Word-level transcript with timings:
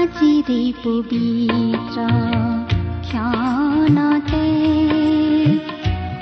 আজিৰে 0.00 0.62
পবিত্ৰ 0.84 1.98
ক্ষণতে। 3.08 4.46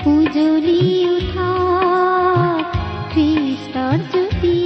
উজলি 0.05 0.83
উঠা 1.15 1.51
খ্ৰীষ্টৰ 3.13 3.97
জ্যোতি। 4.11 4.59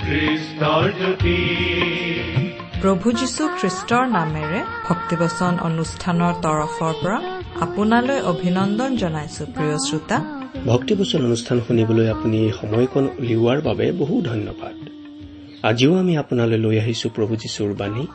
খ্ৰীষ্টৰ 0.02 0.84
জ্যোতি। 0.98 1.38
প্ৰভু 2.82 3.12
যীশু 3.12 3.42
খ্ৰীষ্টৰ 3.60 4.04
নামেৰে 4.08 4.60
ভক্তিবচন 4.88 5.52
অনুষ্ঠানৰ 5.68 6.32
তৰফৰ 6.42 6.92
পৰা 7.02 7.35
আপোনালৈ 7.60 8.20
অভিনন্দন 8.20 8.96
জনাইছো 8.96 9.46
প্ৰিয় 9.54 9.76
শ্ৰোতা। 9.78 10.16
ভক্তিবচন 10.66 11.24
অনুষ্ঠান 11.24 11.60
শুনিবলৈ 11.68 12.08
আপুনি 12.08 12.52
সময়কণ 12.60 13.04
উলিওৱাৰ 13.18 13.60
বাবে 13.60 13.92
বহু 13.92 14.22
ধন্যবাদ। 14.22 14.74
আজিও 15.62 15.98
আমি 15.98 16.16
আপোনালৈ 16.16 16.58
লৈ 16.58 16.78
আহিছো 16.78 17.08
প্ৰভু 17.08 17.36
যীশুৰ 17.36 17.74
বাণী 17.74 18.06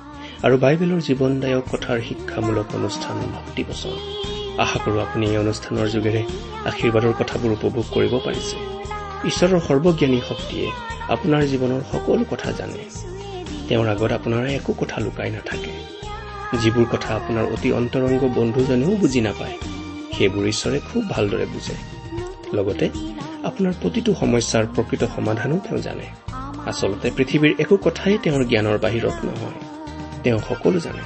আৰু 0.44 0.58
বাইবেলৰ 0.58 1.02
জীৱনদায়ক 1.02 1.64
কথাৰ 1.72 2.00
শিক্ষামূলক 2.10 2.66
অনুষ্ঠান 2.76 3.18
ভক্তিবচন। 3.18 3.96
আশা 4.58 4.80
কৰো 4.86 5.00
আপুনি 5.00 5.26
এই 5.28 5.38
অনুষ্ঠানৰ 5.38 5.88
যোগেৰে 5.88 6.24
আশীৰ্বাদৰ 6.66 7.14
কথাবোৰ 7.20 7.52
উপভোগ 7.52 7.86
কৰিব 7.94 8.14
পাৰিছে। 8.26 8.58
ঈশ্বৰৰ 9.28 9.60
সৰ্বজ্ঞানী 9.60 10.22
শক্তিয়ে 10.30 10.68
আপোনাৰ 11.10 11.42
জীৱনৰ 11.42 11.82
সকলো 11.92 12.24
কথা 12.32 12.52
জানে। 12.52 12.84
তেওঁৰ 13.70 13.88
আগত 13.88 14.12
আপোনাৰ 14.12 14.44
একো 14.48 14.74
কথা 14.74 15.02
লুকাই 15.02 15.30
নাথাকে। 15.30 16.01
যিবোৰ 16.60 16.86
কথা 16.92 17.16
আপোনাৰ 17.16 17.46
অতি 17.46 17.72
অন্তৰংগ 17.72 18.22
বন্ধুজনেও 18.36 18.92
বুজি 18.96 19.22
নাপায় 19.22 19.56
সেইবোৰ 20.18 20.46
ঈশ্বৰে 20.48 20.80
খুব 20.80 21.10
ভালদৰে 21.10 21.46
বুজে। 21.46 21.76
লগতে 22.54 22.86
আপোনাৰ 23.44 23.74
প্ৰতিটো 23.82 24.14
সমস্যাৰ 24.14 24.66
প্ৰকৃত 24.76 25.04
সমাধানো 25.16 25.56
তেওঁ 25.58 25.80
জানে। 25.80 26.06
আচলতে 26.66 27.12
পৃথিৱীৰ 27.16 27.54
একো 27.60 27.78
কথাই 27.78 28.18
তেওঁৰ 28.18 28.44
জ্ঞানৰ 28.46 28.78
বাহিৰত 28.78 29.18
নহয় 29.26 29.58
তেওঁ 30.24 30.40
সকলো 30.50 30.80
জানে। 30.80 31.04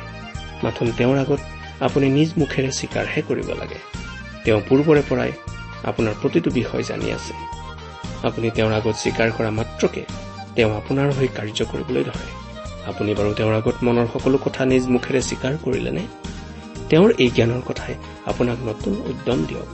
মাথোন 0.63 0.91
তেওঁৰ 0.97 1.17
আগত 1.17 1.39
আপুনি 1.79 2.09
নিজ 2.09 2.29
মুখেৰে 2.37 2.71
স্বীকাৰহে 2.71 3.21
কৰিব 3.21 3.49
লাগে। 3.49 3.79
তেওঁ 4.45 4.61
পূৰ্বৰে 4.69 5.03
পৰাই 5.09 5.31
আপোনাৰ 5.83 6.13
প্ৰতিটো 6.21 6.49
বিষয় 6.51 6.83
জানি 6.83 7.11
আছে। 7.11 7.33
আপুনি 8.23 8.49
তেওঁৰ 8.49 8.73
আগত 8.73 8.95
স্বীকাৰ 8.95 9.31
কৰা 9.31 9.51
মাত্ৰকে 9.51 10.03
তেওঁ 10.55 10.71
আপোনাৰ 10.75 11.11
হৈ 11.11 11.27
কাৰ্য 11.27 11.59
কৰিবলৈ 11.71 12.03
ধৰে। 12.03 12.44
আপুনি 12.87 13.11
বাৰু 13.13 13.33
তেওঁৰ 13.33 13.53
আগত 13.53 13.77
মনৰ 13.83 14.07
সকলো 14.13 14.37
কথা 14.37 14.65
নিজ 14.65 14.83
মুখেৰে 14.87 15.21
স্বীকাৰ 15.21 15.53
কৰিলেনে? 15.63 16.03
তেওঁৰ 16.89 17.09
এই 17.17 17.29
জ্ঞানৰ 17.35 17.61
কথাই 17.65 17.95
আপোনাক 18.25 18.57
নতুন 18.65 18.93
উদ্যম 19.05 19.39
দিয়ক। 19.45 19.69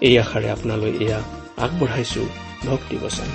এই 0.00 0.18
আশাৰে 0.18 0.48
আপোনালৈ 0.50 0.92
এয়া 1.04 1.20
আগবঢ়াইছো। 1.56 2.22
ভক্তিবচন 2.66 3.28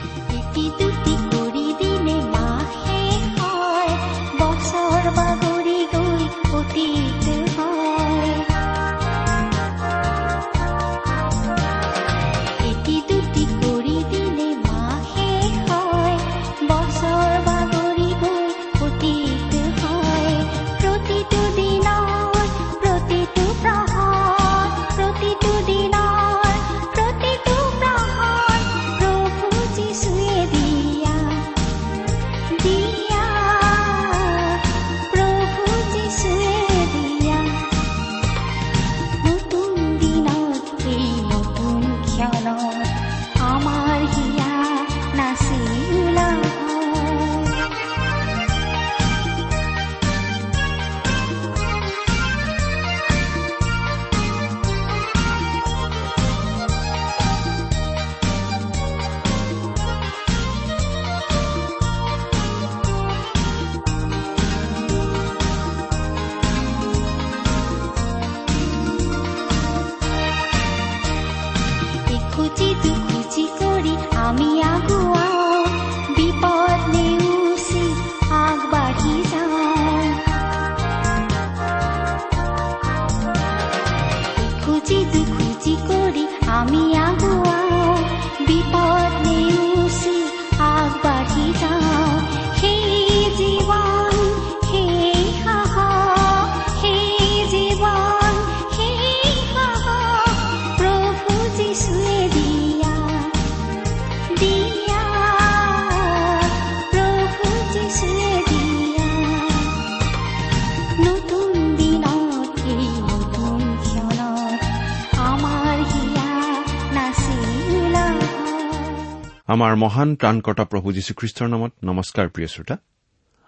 আমাৰ 119.62 119.76
মহান 119.86 120.10
ত্ৰাণকৰ্তা 120.20 120.64
প্ৰভু 120.72 120.88
যীশুখ্ৰীষ্টৰ 120.98 121.48
নামত 121.54 121.72
নমস্কাৰ 121.90 122.28
প্ৰিয় 122.34 122.50
শ্ৰোতা। 122.54 122.76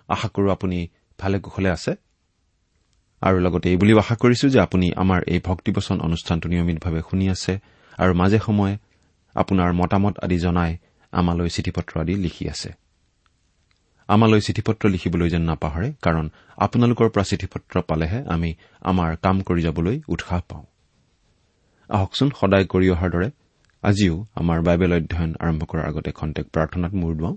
আশা 0.09 0.27
কৰো 0.35 0.47
আপুনি 0.51 0.77
ভালে 1.19 1.37
কুশলে 1.39 1.69
আছে। 1.69 1.91
আৰু 3.21 3.37
লগতে 3.39 3.67
এই 3.69 3.77
বুলিও 3.77 3.97
আশা 3.97 4.15
কৰিছো 4.15 4.45
যে 4.49 4.59
আপুনি 4.59 4.87
আমাৰ 4.93 5.19
এই 5.33 5.39
ভক্তিবচন 5.43 5.97
অনুষ্ঠানটো 6.01 6.47
নিয়মিতভাৱে 6.49 7.01
শুনি 7.09 7.25
আছে 7.29 7.53
আৰু 7.97 8.13
মাজে 8.13 8.39
সময়ে 8.39 8.75
আপোনাৰ 9.35 9.69
মতামত 9.73 10.13
আদি 10.25 10.37
জনাই 10.39 10.71
আমালৈ 11.11 11.49
চিঠি 11.49 11.71
পত্ৰ 11.71 11.93
আদি 12.01 12.13
লিখি 12.15 12.43
আছে। 12.49 12.69
আমালৈ 14.07 14.41
চিঠি 14.41 14.61
পত্ৰ 14.67 14.83
লিখিবলৈ 14.89 15.29
যেন 15.29 15.43
নাপাহৰে 15.51 15.89
কাৰণ 16.05 16.25
আপোনালোকৰ 16.57 17.07
পৰা 17.09 17.23
চিঠি 17.23 17.47
পত্ৰ 17.53 17.75
পালেহে 17.89 18.19
আমি 18.33 18.49
আমাৰ 18.81 19.09
কাম 19.15 19.35
কৰি 19.41 19.61
যাবলৈ 19.61 19.95
উৎসাহ 20.07 20.41
পাওঁ। 20.49 20.65
আহকচোন 21.89 22.29
সদায় 22.39 22.65
কৰি 22.65 22.87
অহাৰ 22.89 23.09
দৰে 23.09 23.29
আজিও 23.83 24.15
আমাৰ 24.41 24.59
বাইবেল 24.67 24.91
অধ্যয়ন 24.97 25.31
আৰম্ভ 25.43 25.61
কৰাৰ 25.71 25.85
আগতে 25.89 26.11
খন্তেক 26.19 26.45
প্ৰাৰ্থনাত 26.53 26.93
মূৰ 27.01 27.13
দুৱাওঁ। 27.19 27.35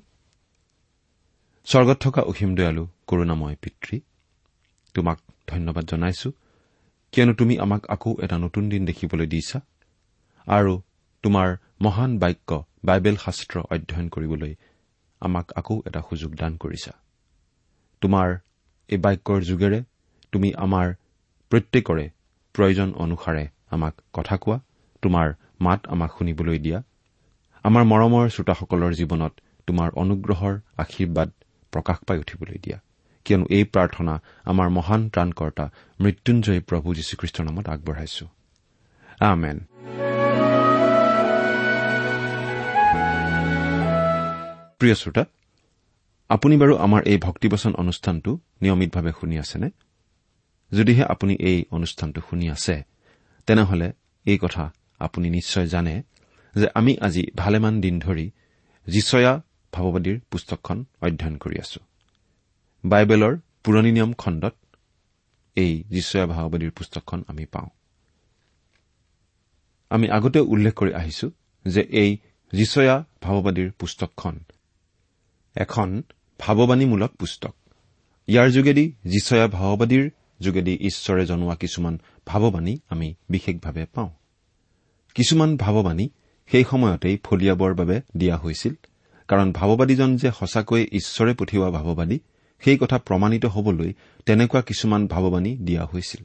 স্বৰ্গত 1.66 1.98
থকা 2.04 2.22
অসীম 2.30 2.50
দয়ালু 2.58 2.84
কৰোণাময় 3.08 3.56
পিতৃ 3.62 3.96
তোমাক 4.94 5.18
ধন্যবাদ 5.52 5.84
জনাইছো 5.92 6.28
কিয়নো 7.12 7.32
তুমি 7.40 7.54
আমাক 7.64 7.82
আকৌ 7.94 8.10
এটা 8.24 8.36
নতুন 8.44 8.64
দিন 8.72 8.82
দেখিবলৈ 8.90 9.26
দিছা 9.34 9.58
আৰু 10.46 10.72
তোমাৰ 11.24 11.48
মহান 11.84 12.12
বাক্য 12.22 12.50
বাইবেল 12.88 13.16
শাস্ত্ৰ 13.24 13.56
অধ্যয়ন 13.74 14.06
কৰিবলৈ 14.14 14.52
আমাক 15.22 15.46
আকৌ 15.60 15.76
এটা 15.88 16.00
সুযোগ 16.08 16.30
দান 16.40 16.52
কৰিছা। 16.62 16.92
তোমাৰ 18.02 18.28
এই 18.88 18.98
বাক্যৰ 19.04 19.40
যোগেৰে 19.50 19.80
তুমি 20.32 20.48
আমাৰ 20.64 20.86
প্ৰত্যেকৰে 21.52 22.06
প্ৰয়োজন 22.54 22.88
অনুসাৰে 23.04 23.44
আমাক 23.74 23.94
কথা 24.16 24.36
কোৱা 24.42 24.58
তোমাৰ 25.02 25.28
মাত 25.60 25.86
আমাক 25.86 26.10
শুনিবলৈ 26.18 26.58
দিয়া। 26.58 26.82
আমাৰ 27.62 27.84
মৰমৰ 27.84 28.28
শ্ৰোতাসকলৰ 28.28 28.94
জীৱনত 28.94 29.32
তোমাৰ 29.66 29.90
অনুগ্ৰহৰ 29.90 30.58
আশীৰ্বাদ 30.76 31.30
প্ৰকাশ 31.72 31.96
পাই 32.06 32.18
উঠিবলৈ 32.18 32.58
দিয়া। 32.58 32.78
কিয়নো 33.24 33.46
এই 33.50 33.64
প্ৰাৰ্থনা 33.64 34.20
আমাৰ 34.44 34.68
মহান 34.68 35.08
ত্ৰাণকৰ্তা 35.08 35.70
মৃত্যুঞ্জয় 36.00 36.60
প্ৰভু 36.60 36.94
যীশুখ্ৰীষ্টৰ 36.94 37.44
নামত 37.44 37.68
আগবঢ়াইছো। 37.68 38.26
প্ৰিয় 44.78 44.94
শ্ৰোতা 44.94 45.24
আপুনি 46.28 46.56
বাৰু 46.56 46.76
আমাৰ 46.76 47.02
এই 47.02 47.18
ভক্তিবচন 47.18 47.74
অনুষ্ঠানটো 47.74 48.38
নিয়মিতভাৱে 48.62 49.12
শুনি 49.20 49.38
আছেনে? 49.38 49.70
যদিহে 50.72 51.04
আপুনি 51.04 51.34
এই 51.34 51.64
অনুষ্ঠানটো 51.70 52.20
শুনি 52.30 52.50
আছে 52.50 52.82
তেনেহলে 53.46 53.92
এই 54.24 54.38
কথা 54.38 54.72
আপুনি 54.98 55.30
নিশ্চয় 55.30 55.66
জানে 55.66 56.02
যে 56.54 56.66
আমি 56.74 56.98
আজি 56.98 57.26
ভালেমান 57.36 57.80
দিন 57.80 58.00
ধৰি 58.00 58.30
যিচয়া 58.86 59.42
ভাৱবাদীৰ 59.72 60.20
পুস্তকখন 60.30 60.84
অধ্যয়ন 61.00 61.36
কৰি 61.36 61.58
আছো। 61.58 61.80
বাইবেলৰ 62.84 63.38
পুৰণি 63.64 63.92
নিয়ম 63.92 64.12
খণ্ডত 64.12 64.54
এই 65.56 65.84
যিচয়া 65.90 66.26
ভাৱবাদীৰ 66.26 66.70
পুস্তকখন 66.70 67.24
আমি 67.28 67.44
পাওঁ। 67.44 67.68
আমি 69.90 70.10
আগতে 70.10 70.40
উল্লেখ 70.40 70.74
কৰি 70.74 70.92
আহিছো 70.94 71.30
যে 71.64 71.80
এই 71.80 72.18
যিচয়া 72.52 73.04
ভাৱবাদীৰ 73.22 73.72
পুস্তকখন 73.72 74.38
এখন 75.54 76.02
ভাৱবাণীমূলক 76.38 77.10
পুস্তক। 77.10 77.54
ইয়াৰ 78.28 78.50
যোগেদি 78.50 78.92
যিচয়া 79.04 79.48
ভাৱবাদীৰ 79.48 80.10
যোগেদি 80.40 80.78
ঈশ্বৰে 80.80 81.26
জনোৱা 81.26 81.54
কিছুমান 81.54 81.98
ভাৱবাণী 82.26 82.78
আমি 82.88 83.14
বিশেষভাৱে 83.28 83.86
পাওঁ। 83.94 84.10
কিছুমান 85.16 85.56
ভাৱবাণী 85.56 86.08
সেই 86.46 86.64
সময়তেই 86.70 87.18
ফলিয়াবৰ 87.24 87.74
বাবে 87.74 88.00
দিয়া 88.16 88.36
হৈছিল। 88.36 88.74
কাৰণ 89.28 89.52
ভাৱবাদীজন 89.52 90.16
যে 90.16 90.30
সঁচাকৈয়ে 90.38 90.88
ঈশ্বৰে 90.92 91.34
পঠিওৱা 91.34 91.70
ভাৱবাদী 91.70 92.18
সেই 92.60 92.78
কথা 92.78 92.98
প্ৰমাণিত 92.98 93.44
হবলৈ 93.46 93.92
তেনেকুৱা 94.26 94.60
কিছুমান 94.62 95.06
ভাৱবাণী 95.06 95.56
দিয়া 95.56 95.84
হৈছিল 95.84 96.22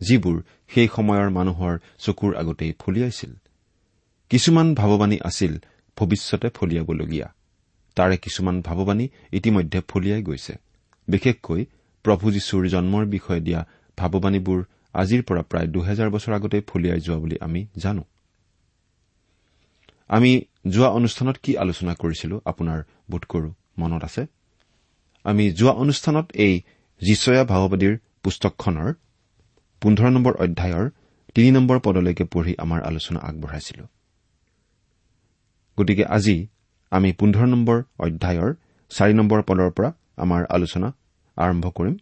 যিবোৰ 0.00 0.42
সেই 0.68 0.88
সময়ৰ 0.96 1.30
মানুহৰ 1.30 1.78
চকুৰ 1.98 2.36
আগতেই 2.36 2.72
ফলিয়াইছিল। 2.78 3.32
কিছুমান 4.30 4.74
ভাৱবাণী 4.74 5.18
আছিল 5.24 5.58
ভৱিষ্যতে 5.96 6.48
ফলিয়াবলগীয়া। 6.48 7.34
তাৰে 7.94 8.16
কিছুমান 8.16 8.62
ভাৱবাণী 8.62 9.08
ইতিমধ্যে 9.32 9.80
ফলিয়াই 9.88 10.22
গৈছে। 10.22 10.54
বিশেষকৈ 11.08 11.64
প্ৰভু 12.02 12.30
যীশুৰ 12.30 12.68
জন্মৰ 12.68 13.04
বিষয়ে 13.06 13.40
দিয়া 13.40 13.66
ভাৱবাণীবোৰ 13.96 14.64
আজিৰ 14.94 15.22
পৰা 15.22 15.42
প্ৰায় 15.42 15.66
দুহেজাৰ 15.66 16.08
বছৰ 16.10 16.32
আগতে 16.32 16.60
ফলিয়াই 16.60 17.00
যোৱা 17.00 17.18
বুলি 17.18 17.36
আমি 17.40 17.66
জানো। 17.76 18.02
আমি 20.08 20.44
যোৱা 20.68 20.88
অনুষ্ঠানত 20.88 21.36
কি 21.42 21.56
আলোচনা 21.56 21.94
কৰিছিলো 21.94 22.40
আপোনাৰ 22.44 22.78
বোধকৰো 23.10 23.50
মনত 23.78 24.04
আছে? 24.04 24.26
আমি 25.24 25.52
যোৱা 25.52 25.72
অনুষ্ঠানত 25.72 26.26
এই 26.34 26.54
যিচয়া 27.02 27.44
ভাৱবাদীৰ 27.44 27.94
পুস্তকখনৰ 28.22 28.94
পোন্ধৰ 29.82 30.10
নম্বৰ 30.10 30.32
অধ্যায়ৰ 30.32 30.90
তিনি 31.34 31.50
নম্বৰ 31.50 31.78
পদলৈকে 31.80 32.24
পঢ়ি 32.24 32.52
আমাৰ 32.58 32.80
আলোচনা 32.82 33.20
আগবঢ়াইছিলো। 33.20 33.84
গতিকে 35.78 36.04
আজি 36.04 36.36
আমি 36.90 37.12
পোন্ধৰ 37.12 37.46
নম্বৰ 37.46 37.78
অধ্যায়ৰ 37.98 38.50
চাৰি 38.90 39.14
নম্বৰ 39.14 39.42
পদৰ 39.42 39.70
পৰা 39.70 39.90
আমাৰ 40.16 40.42
আলোচনা 40.46 40.88
আৰম্ভ 41.36 41.64
কৰিম। 41.70 41.96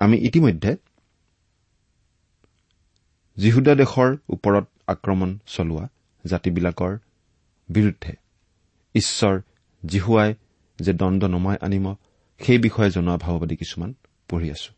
আমি 0.00 0.16
ইতিমধ্যে 0.18 0.76
জিহুদা 3.38 3.74
দেশৰ 3.74 4.16
ওপৰত 4.28 4.66
আক্ৰমণ 4.86 5.38
চলোৱা 5.46 5.88
জাতিবিলাকৰ 6.26 6.98
বিৰুদ্ধে। 7.68 8.12
ঈশ্বৰ 8.94 9.40
জিহুৱাই 9.86 10.34
যে 10.78 10.92
দণ্ড 10.92 11.24
নমাই 11.24 11.56
আনিব 11.60 11.94
সেই 12.38 12.58
বিষয়ে 12.58 12.90
জনোৱা 12.90 13.16
ভাৱবাদী 13.16 13.56
কিছুমান 13.56 13.94
পঢ়ি 14.28 14.50
আছো। 14.50 14.72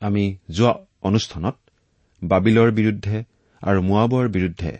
আমি 0.00 0.36
যোৱা 0.50 0.78
অনুষ্ঠানত 1.02 1.56
বাবিলৰ 2.24 2.70
বিৰুদ্ধে 2.70 3.24
আৰু 3.62 3.82
মোৱাবৰ 3.82 4.28
বিৰুদ্ধে 4.28 4.78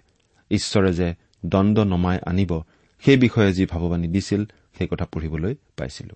ঈশ্বৰে 0.50 0.93
যে 0.93 1.15
দণ্ড 1.47 1.79
নমাই 1.79 2.19
আনিব 2.27 2.62
সেই 3.00 3.17
বিষয়ে 3.17 3.53
যি 3.53 3.67
ভাৱবাণী 3.67 4.09
দিছিল 4.09 4.45
সেই 4.79 4.88
কথা 4.88 5.05
পঢ়িবলৈ 5.05 5.55
পাইছিলো। 5.77 6.15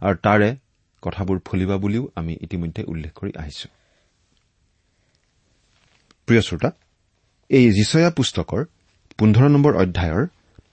আৰু 0.00 0.16
তাৰে 0.16 0.56
কথাবোৰ 1.02 1.38
ফলিবা 1.44 1.76
বুলিও 1.76 2.08
আমি 2.14 2.36
ইতিমধ্যে 2.40 2.84
উল্লেখ 2.84 3.12
কৰি 3.12 3.32
আহিছো। 3.36 3.68
প্ৰিয় 6.28 6.42
শ্ৰোতা 6.42 6.70
এই 7.50 7.66
যিচয়া 7.72 8.10
পুস্তকৰ 8.10 8.62
পোন্ধৰ 9.18 9.48
নম্বৰ 9.54 9.72
অধ্যায়ৰ 9.82 10.22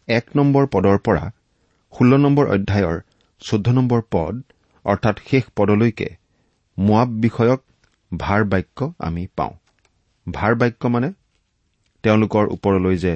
এক 0.07 0.25
নম্বৰ 0.35 0.63
পদৰ 0.73 0.97
পৰা 1.05 1.25
ষোল্ল 1.93 2.13
নম্বৰ 2.25 2.45
অধ্যায়ৰ 2.55 2.97
চৈধ্য 3.41 3.69
নম্বৰ 3.77 4.01
পদ 4.15 4.33
অৰ্থাৎ 4.85 5.15
শেষ 5.29 5.43
পদলৈকে 5.57 6.09
মোৱাব 6.77 7.09
বিষয়ক 7.25 7.61
ভাৰ 8.11 8.41
বাক্য 8.43 8.79
আমি 8.99 9.23
পাওঁ। 9.35 9.53
ভাৰ 10.27 10.53
বাক্য 10.55 10.81
মানে 10.87 11.09
তেওঁলোকৰ 12.03 12.45
ওপৰলৈ 12.55 12.95
যে 12.97 13.13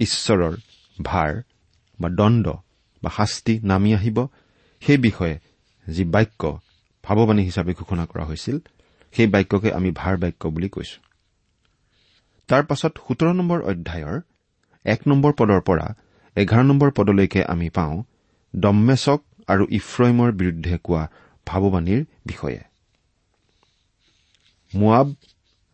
ঈশ্বৰৰ 0.00 0.54
ভাৰ 0.96 1.30
বা 1.98 2.08
দণ্ড 2.08 2.46
বা 3.02 3.10
শাস্তি 3.16 3.54
নামি 3.64 3.90
আহিব 3.94 4.18
সেই 4.82 4.98
বিষয়ে 4.98 5.36
যি 5.86 6.04
বাক্য 6.14 6.42
ভাৱবাণী 7.04 7.42
হিচাপে 7.42 7.72
ঘোষণা 7.72 8.04
কৰা 8.10 8.24
হৈছিল 8.24 8.56
সেই 9.14 9.26
বাক্যকে 9.34 9.68
আমি 9.72 9.90
ভাৰ 9.90 10.14
বাক্য 10.16 10.42
বুলি 10.48 10.68
কৈছো। 10.68 11.05
তাৰ 12.48 12.62
পাছত 12.62 12.92
সোতৰ 13.06 13.32
নম্বৰ 13.34 13.62
অধ্যায়ৰ 13.70 14.16
এক 14.84 15.00
নম্বৰ 15.06 15.32
পদৰ 15.38 15.60
পৰা 15.68 15.86
এঘাৰ 16.36 16.64
নম্বৰ 16.64 16.90
পদলৈকে 16.98 17.40
আমি 17.44 17.68
পাওঁ 17.70 17.96
দম্মেচক 18.54 19.20
আৰু 19.48 19.64
ইফ্ৰইমৰ 19.70 20.30
বিৰুদ্ধে 20.40 20.78
কোৱা 20.84 21.02
ভাৱবাণীৰ 21.46 22.02
বিষয়ে। 22.26 22.60
মোৱাব 24.72 25.06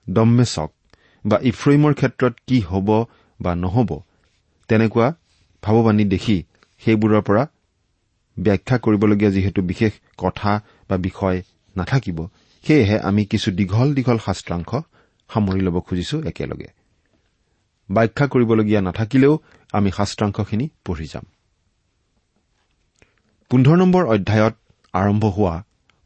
দম্মেচক 0.07 0.71
বা 1.25 1.37
ইফ্ৰইমৰ 1.43 1.93
ক্ষেত্ৰত 1.95 2.35
কি 2.47 2.59
হ'ব 2.61 2.89
বা 3.41 3.53
নহ'ব 3.55 3.91
তেনেকুৱা 4.69 5.09
ভাৱবাণী 5.63 6.05
দেখি 6.05 6.37
সেইবোৰৰ 6.83 7.23
পৰা 7.23 7.43
ব্যাখ্যা 8.37 8.77
কৰিবলগীয়া 8.79 9.31
যিহেতু 9.31 9.61
বিশেষ 9.63 9.93
কথা 10.19 10.53
বা 10.89 10.97
বিষয় 10.97 11.39
নাথাকিব 11.77 12.19
সেয়েহে 12.65 12.97
আমি 13.09 13.23
কিছু 13.25 13.49
দীঘল 13.51 13.89
দীঘল 13.95 14.19
শাস্ত্ৰাংশ 14.19 14.71
সামৰি 15.33 15.61
ল'ব 15.67 15.77
খুজিছো 15.87 16.17
একেলগে। 16.31 16.69
ব্যাখ্যা 17.89 18.27
কৰিবলগীয়া 18.33 18.81
নাথাকিলেও 18.81 19.35
আমি 19.73 19.91
শাস্ত্ৰাংশখিনি 19.97 20.67
পঢ়ি 20.87 21.07
যাম। 21.13 21.25
পোন্ধৰ 23.51 23.77
নম্বৰ 23.83 24.03
অধ্যায়ত 24.15 24.55
আৰম্ভ 24.95 25.25
হোৱা 25.37 25.55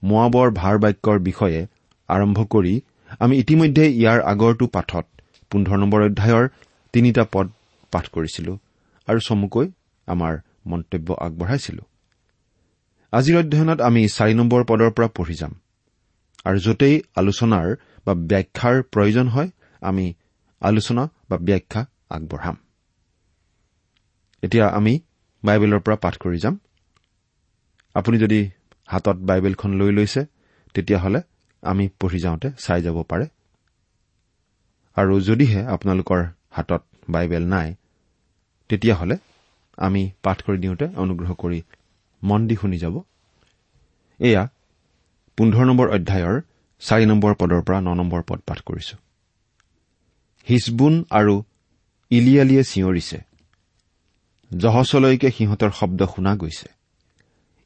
মোৱাবৰ 0.03 0.49
ভাৰ 0.61 0.77
বাক্যৰ 0.85 1.19
বিষয়ে 1.29 1.61
আৰম্ভ 2.09 2.39
কৰি 2.55 2.75
আমি 3.21 3.35
ইতিমধ্যে 3.43 3.85
ইয়াৰ 4.01 4.19
আগৰটো 4.33 4.67
পাঠত 4.67 5.05
পোন্ধৰ 5.51 5.77
নম্বৰ 5.83 6.01
অধ্যায়ৰ 6.09 6.45
তিনিটা 6.95 7.23
পদ 7.33 7.47
পাঠ 7.93 8.05
কৰিছিলো 8.15 8.53
আৰু 9.09 9.19
চমুকৈ 9.21 9.67
আমাৰ 10.09 10.33
মন্তব্য 10.67 11.09
আগবঢ়াইছিলো। 11.27 11.83
আজিৰ 13.13 13.37
অধ্যয়নত 13.43 13.79
আমি 13.89 14.03
চাৰি 14.17 14.35
নম্বৰ 14.35 14.61
পদৰ 14.71 14.91
পৰা 14.97 15.09
পঢ়ি 15.17 15.37
যাম। 15.41 15.53
আৰু 16.45 16.59
য'তেই 16.67 16.95
আলোচনাৰ 17.17 17.67
বা 18.07 18.13
ব্যাখ্যাৰ 18.31 18.77
প্ৰয়োজন 18.93 19.27
হয় 19.29 19.49
আমি 19.83 20.07
আলোচনা 20.63 21.03
বা 21.31 21.37
ব্যাখ্যা 21.49 21.81
আগবঢ়াম। 22.11 22.57
এতিয়া 24.43 24.67
আমি 24.79 24.95
বাইবেলৰ 25.43 25.81
পৰা 25.81 25.97
পাঠ 25.97 26.15
কৰি 26.23 26.39
যাম। 26.39 26.55
আপুনি 27.95 28.17
যদি 28.19 28.41
হাতত 28.87 29.17
বাইবেলখন 29.29 29.73
লৈ 29.81 29.91
লৈছে 29.93 30.23
তেতিয়াহ'লে 30.75 31.21
আমি 31.63 31.85
পঢ়ি 32.01 32.19
যাওঁতে 32.25 32.49
চাই 32.59 32.81
যাব 32.83 32.97
পাৰে। 33.03 33.27
আৰু 34.97 35.15
যদিহে 35.21 35.61
আপোনালোকৰ 35.75 36.21
হাতত 36.51 36.83
বাইবেল 37.09 37.45
নাই 37.55 37.69
তেতিয়াহ'লে 38.71 39.17
আমি 39.79 40.03
পাঠ 40.23 40.39
কৰি 40.47 40.59
দিওঁতে 40.59 40.87
অনুগ্ৰহ 41.03 41.31
কৰি 41.43 41.59
মন 42.23 42.41
দি 42.49 42.55
শুনি 42.57 42.79
যাব। 42.79 42.95
এয়া 44.21 44.43
পোন্ধৰ 45.39 45.65
নম্বৰ 45.65 45.87
অধ্যায়ৰ 45.89 46.37
চাৰি 46.81 47.07
নম্বৰ 47.07 47.35
পদৰ 47.35 47.63
পৰা 47.63 47.81
ন 47.81 47.95
নম্বৰ 47.95 48.23
পদ 48.23 48.41
পাঠ 48.47 48.59
কৰিছো। 48.61 48.97
হিচবুন 50.49 51.05
আৰু 51.11 51.43
ইলিয়ালিয়ে 52.11 52.63
চিঞৰিছে। 52.63 53.19
জহচলৈকে 54.59 55.31
সিহঁতৰ 55.31 55.71
শব্দ 55.71 56.07
শুনা 56.07 56.37
গৈছে। 56.37 56.69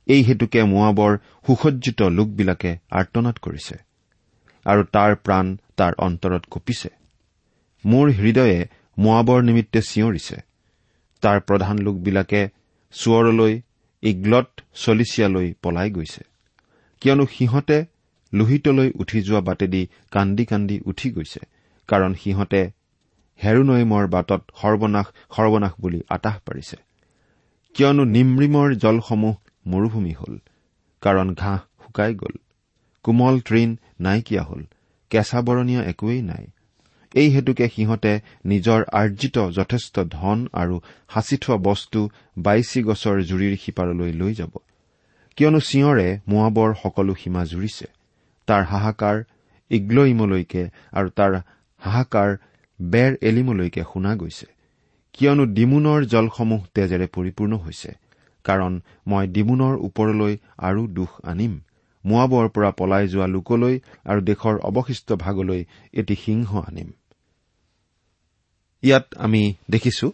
এই 0.07 0.23
হেতুকে 0.23 0.63
মোৱাবৰ 0.63 1.19
সুসজ্জিত 1.47 2.03
লোকবিলাকে 2.03 2.77
আৰ্তনাদ 2.91 3.37
কৰিছে 3.39 3.77
আৰু 4.67 4.83
তাৰ 4.85 5.17
প্ৰাণ 5.17 5.57
তাৰ 5.77 5.93
অন্তৰত 5.99 6.45
কঁপিছে। 6.51 6.89
মোৰ 7.85 8.11
হৃদয়ে 8.11 8.67
মোৱাবৰ 8.99 9.43
নিমিত্তে 9.43 9.81
চিঞৰিছে। 9.83 10.37
তাৰ 11.23 11.41
প্ৰধান 11.41 11.79
লোকবিলাকে 11.79 12.49
চোৱৰলৈ 12.93 13.61
ইগ্লত 14.03 14.49
চলিচিয়ালৈ 14.75 15.55
পলাই 15.63 15.91
গৈছে। 15.91 16.23
কিয়নো 17.01 17.27
সিহঁতে 17.27 17.85
লোহিতলৈ 18.33 18.91
উঠি 18.95 19.19
যোৱা 19.23 19.41
বাটেদি 19.41 19.83
কান্দি 20.11 20.45
কান্দি 20.45 20.77
উঠি 20.87 21.09
গৈছে 21.11 21.41
কাৰণ 21.89 22.15
সিহঁতে 22.15 22.63
হেৰুনৈমৰ 23.41 24.05
বাটত 24.07 24.43
সৰ্বনাশ 24.61 25.07
সৰ্বনাশ 25.37 25.73
বুলি 25.81 26.01
আতাহ 26.09 26.37
পাৰিছে। 26.47 26.77
কিয়নো 27.75 28.05
নিম্ৰিমৰ 28.05 28.69
জলসমূহ 28.75 29.35
মৰুভূমি 29.67 30.13
হল 30.13 30.35
কাৰণ 31.03 31.29
ঘাঁহ 31.35 31.61
শুকাই 31.83 32.15
গ'ল। 32.15 32.35
কোমল 33.05 33.41
তৃণ 33.41 33.77
নাইকিয়া 34.01 34.43
হল 34.43 34.63
কেঁচা 35.11 35.39
বৰণীয়া 35.41 35.83
একোৱেই 35.83 36.23
নাই। 36.23 36.45
এই 37.15 37.29
হেতুকে 37.31 37.67
সিহঁতে 37.69 38.13
নিজৰ 38.47 38.81
আৰ্জিত 38.93 39.37
যথেষ্ট 39.51 39.95
ধন 40.01 40.39
আৰু 40.53 40.77
সাঁচি 41.13 41.37
থোৱা 41.37 41.57
বস্তু 41.57 42.01
বাইচি 42.39 42.81
গছৰ 42.83 43.17
জুৰিৰ 43.23 43.55
সিপাৰলৈ 43.63 44.13
লৈ 44.13 44.33
যাব। 44.35 44.53
কিয়নো 45.37 45.61
চিঞৰে 45.61 46.09
মোৱাবৰ 46.29 46.71
সকলো 46.83 47.13
সীমা 47.15 47.43
জুৰিছে। 47.45 47.87
তাৰ 48.49 48.63
হাহাকাৰ 48.65 49.17
ইগ্লইমলৈকে 49.71 50.63
আৰু 50.93 51.09
তাৰ 51.19 51.33
হাহাকাৰ 51.83 52.31
বেৰ 52.81 53.11
এলিমলৈকে 53.21 53.83
শুনা 53.93 54.13
গৈছে। 54.17 54.47
কিয়নো 55.15 55.45
ডিমুনৰ 55.57 56.01
জলসমূহ 56.05 56.61
তেজেৰে 56.75 57.07
পৰিপূৰ্ণ 57.07 57.53
হৈছে 57.57 57.91
কাৰণ 58.45 58.73
মই 59.07 59.25
ডিমুনৰ 59.27 59.75
ওপৰলৈ 59.87 60.33
আৰু 60.59 60.83
দুখ 60.89 61.11
আনিম। 61.25 61.53
মোৱাবৰ 62.05 62.47
পৰা 62.49 62.71
পলাই 62.71 63.05
যোৱা 63.09 63.27
লোকলৈ 63.27 63.75
আৰু 64.05 64.21
দেশৰ 64.21 64.55
অৱশিষ্ট 64.69 65.09
ভাগলৈ 65.25 65.61
এটি 65.93 66.15
সিংহ 66.15 66.51
আনিম। 66.69 66.89
ইয়াত 68.83 69.07
আমি 69.17 69.43
দেখিছো 69.71 70.09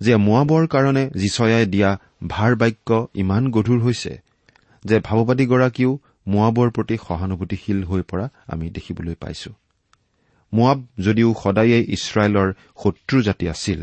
যে 0.00 0.12
মোৱাবৰ 0.16 0.62
কাৰণে 0.66 1.04
জীচয়াই 1.16 1.66
দিয়া 1.66 1.90
ভাৰ 2.28 2.52
বাক্য 2.56 2.90
ইমান 3.14 3.42
গধুৰ 3.50 3.78
হৈছে 3.80 4.12
যে 4.84 4.96
ভাৱবাদীগৰাকীও 4.98 5.92
মোৱাবৰ 6.26 6.68
প্ৰতি 6.70 6.96
সহানুভূতিশীল 7.08 7.84
হৈ 7.84 8.02
পৰা 8.02 8.28
আমি 8.46 8.70
দেখিবলৈ 8.70 9.14
পাইছো। 9.14 9.50
মোৱাব 10.52 10.78
যদিও 10.98 11.34
সদায়ে 11.42 11.78
ইছৰাইলৰ 11.96 12.48
শত্ৰু 12.82 13.22
জাতি 13.22 13.48
আছিল 13.48 13.80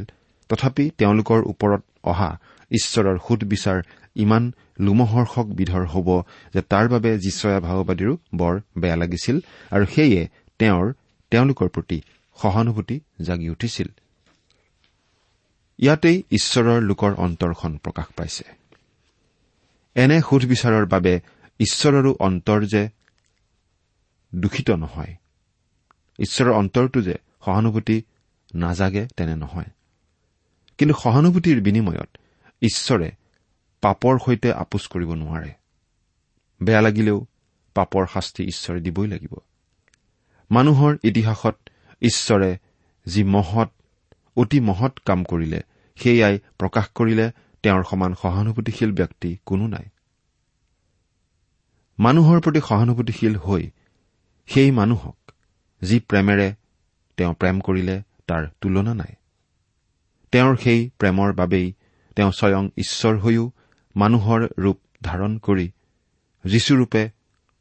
তথাপি 0.49 0.91
তেওঁলোকৰ 0.97 1.39
ওপৰত 1.43 1.81
অহা 2.03 2.37
ঈশ্বৰৰ 2.71 3.17
সুদবিচাৰ 3.27 3.79
ইমান 4.15 4.53
লোমহৰ্ষক 4.79 5.45
বিধৰ 5.45 5.85
হ'ব 5.85 6.23
যে 6.53 6.61
তাৰ 6.61 6.85
বাবে 6.87 7.17
যীচয়া 7.17 7.59
ভাওবাদীৰো 7.59 8.17
বৰ 8.35 8.53
বেয়া 8.77 8.95
লাগিছিল 8.95 9.37
আৰু 9.71 9.85
সেয়ে 9.85 10.21
তেওঁৰ 10.59 10.93
তেওঁলোকৰ 11.31 11.67
প্ৰতি 11.67 12.01
সহানুভূতি 12.41 12.99
জাগি 13.21 13.49
উঠিছিল। 13.49 13.87
ইয়াতেই 15.79 16.23
ঈশ্বৰৰ 16.31 16.81
লোকৰ 16.81 17.11
অন্তৰখন 17.17 17.77
প্ৰকাশ 17.77 18.07
পাইছে। 18.15 18.43
এনে 19.95 20.21
সুধবিচাৰৰ 20.21 20.85
বাবে 20.85 21.19
ঈশ্বৰৰো 21.59 22.15
অন্তৰ 22.19 22.65
যে 22.65 22.89
দূষিত 24.35 24.71
নহয় 24.71 25.15
ঈশ্বৰৰ 26.19 26.51
অন্তৰটো 26.51 27.01
যে 27.01 27.13
সহানুভূতি 27.45 28.01
নাজাগে 28.55 29.07
তেনে 29.17 29.35
নহয়। 29.35 29.69
কিন্তু 30.77 30.95
সহানুভূতিৰ 31.03 31.61
বিনিময়ত 31.61 32.17
ঈশ্বৰে 32.61 33.11
পাপৰ 33.81 34.19
সৈতে 34.25 34.53
আপোচ 34.53 34.87
কৰিব 34.87 35.13
নোৱাৰে। 35.13 35.53
বেয়া 36.63 36.81
লাগিলেও 36.81 37.25
পাপৰ 37.73 38.05
শাস্তি 38.13 38.43
ঈশ্বৰে 38.43 38.81
দিবই 38.81 39.07
লাগিব। 39.07 39.35
মানুহৰ 40.51 40.97
ইতিহাসত 41.03 41.55
ঈশ্বৰে 42.01 42.57
যি 43.05 43.23
মহৎ 43.23 43.69
অতি 44.35 44.59
মহৎ 44.59 44.99
কাম 44.99 45.23
কৰিলে 45.23 45.61
সেয়াই 45.95 46.39
প্ৰকাশ 46.57 46.87
কৰিলে 46.95 47.31
তেওঁৰ 47.63 47.83
সমান 47.83 48.13
সহানুভূতিশীল 48.21 48.91
ব্যক্তি 48.91 49.37
কোনো 49.45 49.67
নাই। 49.67 49.85
মানুহৰ 51.99 52.39
প্ৰতি 52.39 52.59
সহানুভূতিশীল 52.59 53.35
হৈ 53.35 53.71
সেই 54.47 54.71
মানুহক 54.71 55.31
যি 55.83 55.99
প্ৰেমেৰে 55.99 56.53
তেওঁ 57.17 57.33
প্ৰেম 57.33 57.59
কৰিলে 57.59 58.01
তাৰ 58.27 58.47
তুলনা 58.61 58.93
নাই। 58.93 59.13
তেওঁৰ 60.31 60.55
সেই 60.55 60.89
প্ৰেমৰ 60.99 61.33
বাবেই 61.33 61.73
তেওঁ 62.15 62.31
স্বয়ং 62.31 62.69
ঈশ্বৰ 62.77 63.19
হৈও 63.19 63.51
মানুহৰ 63.95 64.47
ৰূপ 64.57 64.77
ধাৰণ 65.03 65.37
কৰি 65.37 65.71
যীশুৰূপে 66.45 67.09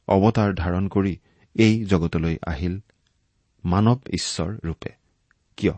অৱতাৰ 0.09 0.55
ধাৰণ 0.55 0.89
কৰি 0.89 1.19
এই 1.55 1.85
জগতলৈ 1.85 2.37
আহিল 2.47 2.81
মানৱ 3.65 3.99
ঈশ্বৰ 4.09 4.51
ৰূপে। 4.65 4.91
কিয়? 5.57 5.73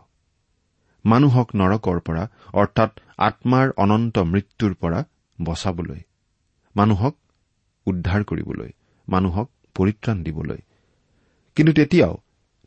মানুহক 1.05 1.55
নৰকৰ 1.55 1.99
পৰা 1.99 2.27
অৰ্থাৎ 2.53 2.99
আত্মাৰ 3.17 3.67
অনন্ত 3.77 4.19
মৃত্যুৰ 4.19 4.73
পৰা 4.73 5.05
বচাবলৈ। 5.43 6.01
মানুহক 6.75 7.15
উদ্ধাৰ 7.87 8.21
কৰিবলৈ 8.23 8.71
মানুহক 9.07 9.47
পৰিত্ৰাণ 9.75 10.23
দিবলৈ। 10.23 10.61
কিন্তু 11.55 11.73
তেতিয়াও 11.73 12.13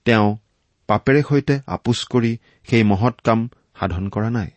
তেওঁ 0.07 0.37
পাপেৰে 0.89 1.23
সৈতে 1.23 1.55
আপোচ 1.67 1.99
কৰি 2.05 2.33
সেই 2.69 2.83
মহৎ 2.83 3.21
কাম 3.21 3.49
সাধন 3.81 4.09
কৰা 4.09 4.31
নাই। 4.31 4.51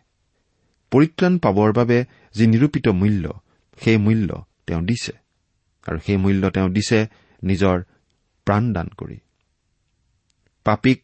পৰিত্ৰাণ 0.92 1.34
পাবৰ 1.38 1.70
বাবে 1.74 2.06
যি 2.36 2.48
নিৰূপিত 2.48 2.88
মূল্য 2.88 3.42
সেই 3.82 3.98
মূল্য 3.98 4.30
তেওঁ 4.68 4.82
দিছে। 4.82 5.14
আৰু 5.86 5.98
সেই 6.00 6.18
মূল্য 6.18 6.50
তেওঁ 6.50 6.70
দিছে 6.70 7.00
নিজৰ 7.44 7.78
প্ৰাণদান 8.48 8.88
কৰি। 8.98 9.18
পাপীক 10.66 11.02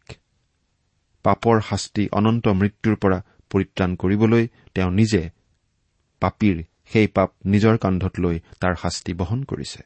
পাপৰ 1.24 1.62
শাস্তি 1.62 2.10
অনন্ত 2.12 2.48
মৃত্যুৰ 2.48 2.95
পৰা 2.95 3.19
পৰিত্ৰাণ 3.50 3.95
কৰিবলৈ 3.95 4.48
তেওঁ 4.74 4.91
নিজে 4.91 5.29
পাপীৰ 6.22 6.57
সেই 6.93 7.07
পাপ 7.07 7.29
নিজৰ 7.45 7.77
কান্ধত 7.77 8.13
লৈ 8.19 8.39
তাৰ 8.59 8.75
শাস্তি 8.75 9.13
বহন 9.13 9.43
কৰিছে। 9.43 9.81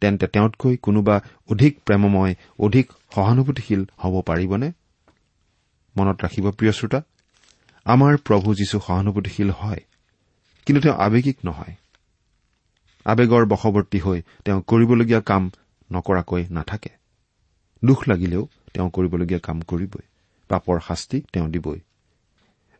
তেন্তে 0.00 0.26
তেওঁতকৈ 0.26 0.76
কোনোবা 0.76 1.16
অধিক 1.50 1.72
প্ৰেমময় 1.86 2.34
অধিক 2.58 2.86
সহানুভূতিশীল 3.14 3.82
হ'ব 3.98 4.14
পাৰিবনে? 4.20 4.68
মনত 5.96 6.16
ৰাখিব 6.24 6.46
প্ৰিয় 6.50 6.72
শ্ৰোতা 6.72 7.00
আমাৰ 7.86 8.16
প্ৰভু 8.16 8.54
যীশু 8.54 8.80
সহানুভূতিশীল 8.80 9.50
হয় 9.50 9.82
কিন্তু 10.66 10.80
তেওঁ 10.82 10.96
আৱেগিক 10.96 11.38
নহয়। 11.44 11.74
আৱেগৰ 13.06 13.44
বশৱৰ্তী 13.46 13.98
হৈ 13.98 14.22
তেওঁ 14.44 14.60
কৰিবলগীয়া 14.66 15.20
কাম 15.20 15.50
নকৰাকৈ 15.92 16.42
নাথাকে। 16.50 16.90
দুখ 17.84 18.08
লাগিলেও 18.08 18.42
তেওঁ 18.74 18.88
কৰিবলগীয়া 18.90 19.40
কাম 19.40 19.58
কৰিবই 19.60 20.04
পাপৰ 20.50 20.80
শাস্তি 20.88 21.18
তেওঁ 21.32 21.48
দিবই। 21.48 21.80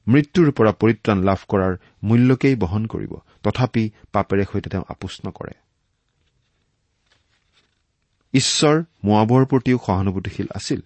মৃত্যুৰ 0.07 0.49
পৰা 0.51 0.73
পৰিত্ৰাণ 0.73 1.19
লাভ 1.23 1.41
কৰাৰ 1.49 1.73
মূল্যকেই 2.05 2.55
বহন 2.57 2.87
কৰিব। 2.87 3.13
তথাপি 3.43 3.91
পাপেৰে 4.13 4.45
সৈতে 4.53 4.71
তেওঁ 4.71 4.85
আপোচ 4.89 5.21
নকৰে। 5.27 5.53
ঈশ্বৰ 8.35 8.83
মোৱাবৰ 9.05 9.45
প্ৰতিও 9.45 9.79
সহানুভূতিশীল 9.87 10.47
আছিল। 10.55 10.81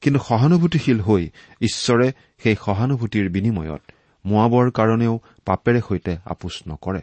কিন্তু 0.00 0.20
সহানুভূতিশীল 0.20 1.00
হৈ 1.00 1.30
ঈশ্বৰে 1.60 2.12
সেই 2.42 2.56
সহানুভূতিৰ 2.64 3.30
বিনিময়ত 3.30 3.82
মোৱাবৰ 4.24 4.70
কাৰণেও 4.70 5.20
পাপেৰে 5.44 5.80
সৈতে 5.88 6.16
আপোচ 6.24 6.62
নকৰে। 6.68 7.00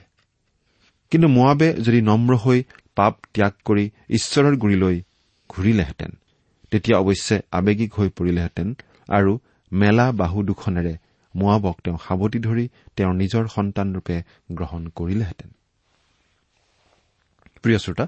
কিন্তু 1.11 1.27
মোৱাবে 1.27 1.73
যদি 1.73 2.01
নম্ৰ 2.01 2.37
হৈ 2.37 2.63
পাপ 2.95 3.17
ত্যাগ 3.33 3.51
কৰি 3.65 3.89
ঈশ্বৰৰ 4.09 4.55
গুৰিলৈ 4.55 5.01
ঘূৰিলেহেঁতেন 5.49 6.11
তেতিয়া 6.71 6.97
অৱশ্যে 6.97 7.41
আৱেগিক 7.51 7.93
হৈ 7.93 8.09
পৰিলেহেঁতেন 8.09 8.75
আৰু 9.09 9.39
মেলা 9.71 10.11
বাহু 10.11 10.43
দুখনেৰে 10.43 10.97
মোৱাবক 11.35 11.75
তেওঁ 11.83 11.97
সাৱটি 11.97 12.39
ধৰি 12.39 12.65
তেওঁৰ 12.95 13.13
নিজৰ 13.15 13.43
সন্তানৰূপে 13.47 14.15
গ্ৰহণ 14.51 14.81
কৰিলেহেঁতেন। 14.87 15.49
প্ৰিয় 17.63 17.79
শ্ৰোতা 17.79 18.05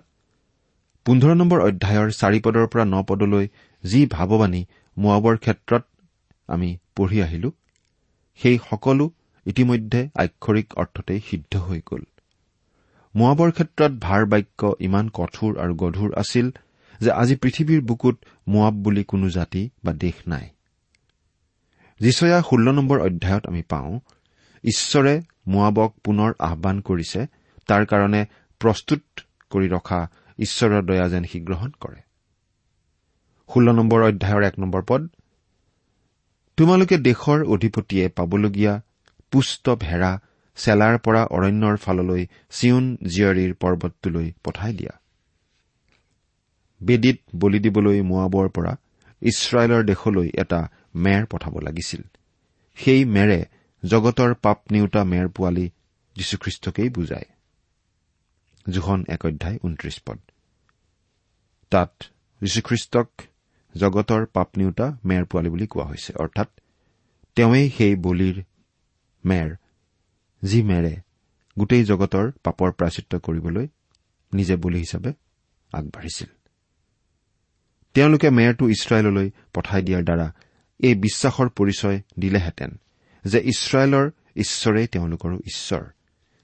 পোন্ধৰ 1.05 1.33
নম্বৰ 1.35 1.59
অধ্যায়ৰ 1.59 2.09
চাৰি 2.11 2.39
পদৰ 2.39 2.65
পৰা 2.67 2.85
ন 2.85 2.95
পদলৈ 3.03 3.45
যি 3.83 3.99
ভাৱবাণী 4.05 4.61
মোৱাবৰ 4.97 5.35
ক্ষেত্ৰত 5.37 5.83
আমি 6.49 6.69
পঢ়ি 6.95 7.17
আহিলো 7.21 7.49
সেই 8.39 8.57
সকলো 8.69 9.05
ইতিমধ্যে 9.45 10.01
আক্ষৰিক 10.15 10.67
অৰ্থতেই 10.75 11.19
সিদ্ধ 11.19 11.53
হৈ 11.57 11.79
গ'ল। 11.85 12.03
মোৱাবৰ 13.15 13.49
ক্ষেত্ৰত 13.51 13.91
ভাৰ 14.01 14.25
বাক্য 14.25 14.61
ইমান 14.79 15.05
কঠোৰ 15.09 15.51
আৰু 15.57 15.73
গধুৰ 15.75 16.11
আছিল 16.15 16.47
যে 17.01 17.09
আজি 17.11 17.35
পৃথিৱীৰ 17.35 17.81
বুকুত 17.81 18.15
মোৱাব 18.47 18.73
বুলি 18.83 19.03
কোনো 19.03 19.27
জাতি 19.29 19.63
বা 19.83 19.91
দেশ 19.93 20.17
নাই। 20.27 20.45
যিচয়া 21.99 22.41
ষোল্ল 22.41 22.71
নম্বৰ 22.71 22.99
অধ্যায়ত 22.99 23.47
আমি 23.47 23.61
পাওঁ 23.61 23.99
ঈশ্বৰে 24.63 25.21
মোৱাবক 25.47 25.93
পুনৰ 26.03 26.33
আহান 26.39 26.79
কৰিছে 26.79 27.27
তাৰ 27.67 27.85
কাৰণে 27.85 28.25
প্ৰস্তুত 28.61 29.01
কৰি 29.49 29.67
ৰখা 29.67 30.07
ঈশ্বৰৰ 30.39 30.83
দয়া 30.85 31.07
যেন 31.09 31.23
সি 31.23 31.39
গ্ৰহণ 31.39 31.71
কৰে। 31.81 31.99
ষোল্ল 33.53 33.71
নম্বৰ 33.71 34.03
অধ্যায়ৰ 34.03 34.43
এক 34.43 34.59
নম্বৰ 34.59 34.81
পদ 34.87 35.07
তোমালোকে 36.57 36.97
দেশৰ 36.97 37.43
অধিপতিয়ে 37.43 38.09
পাবলগীয়া 38.09 38.81
পুষ্ট 39.31 39.69
ভেড়া 39.69 40.19
চেলাৰ 40.55 40.97
পৰা 40.97 41.25
অৰণ্যৰ 41.25 41.77
ফাললৈ 41.77 42.27
চিউন 42.49 42.97
জীয়ৰীৰ 43.05 43.53
পৰ্বতটোলৈ 43.53 44.31
পঠাই 44.43 44.73
দিয়া। 44.73 44.91
বেদীত 46.81 47.17
বলি 47.35 47.59
দিবলৈ 47.59 48.01
মোৱাবৰ 48.01 48.49
পৰা 48.49 48.77
ইছৰাইলৰ 49.21 49.83
দেশলৈ 49.83 50.31
এটা 50.37 50.69
মেৰ 50.97 51.25
পঠাব 51.25 51.59
লাগিছিল। 51.59 52.01
সেই 52.77 53.05
মেৰে 53.05 53.39
জগতৰ 53.83 54.33
পাপ 54.33 54.59
নিওতা 54.71 55.01
মেৰ 55.03 55.27
পোৱালি 55.27 55.65
যীশুখ্ৰীষ্টকেই 56.15 56.89
বুজায়। 56.89 57.27
জোখন 58.69 59.05
এক 59.09 59.25
অধ্যায় 59.25 59.57
ঊনত্ৰিশ 59.63 59.97
পদ। 60.05 60.19
তাত 61.71 61.93
যীশুখ্ৰীষ্টক 62.41 63.09
জগতৰ 63.75 64.25
পাপ 64.25 64.49
নিওতা 64.57 64.87
মেৰ 65.05 65.23
পোৱালি 65.25 65.49
বুলি 65.49 65.67
কোৱা 65.67 65.85
হৈছে। 65.85 66.13
অৰ্থাৎ 66.13 66.49
তেওঁৱেই 67.35 67.69
সেই 67.77 67.95
বলিৰ 67.95 68.43
মেৰ 69.25 69.55
যি 70.43 70.59
মেৰে 70.63 70.93
গোটেই 71.59 71.83
জগতৰ 71.83 72.25
পাপৰ 72.43 72.71
প্ৰাচিত্য 72.71 73.19
কৰিবলৈ 73.19 73.67
নিজে 74.33 74.55
বলি 74.55 74.79
হিচাপে 74.79 75.11
আগবাঢ়িছিল। 75.73 76.29
তেওঁলোকে 77.93 78.29
মেয়ৰটো 78.29 78.69
ইছৰাইললৈ 78.69 79.27
পঠাই 79.53 79.81
দিয়াৰ 79.81 80.03
দ্বাৰা 80.03 80.27
এই 80.79 80.95
বিশ্বাসৰ 80.95 81.49
পৰিচয় 81.49 82.01
দিলেহেঁতেন 82.19 82.79
যে 83.25 83.39
ইছৰাইলৰ 83.39 84.11
ঈশ্বৰেই 84.35 84.87
তেওঁলোকৰো 84.87 85.35
ঈশ্বৰ। 85.35 85.83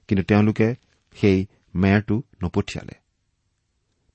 কিন্তু 0.08 0.24
তেওঁলোকে 0.24 0.76
সেই 1.14 1.46
মেয়ৰটো 1.76 2.22
নপঠিয়ালে। 2.44 2.94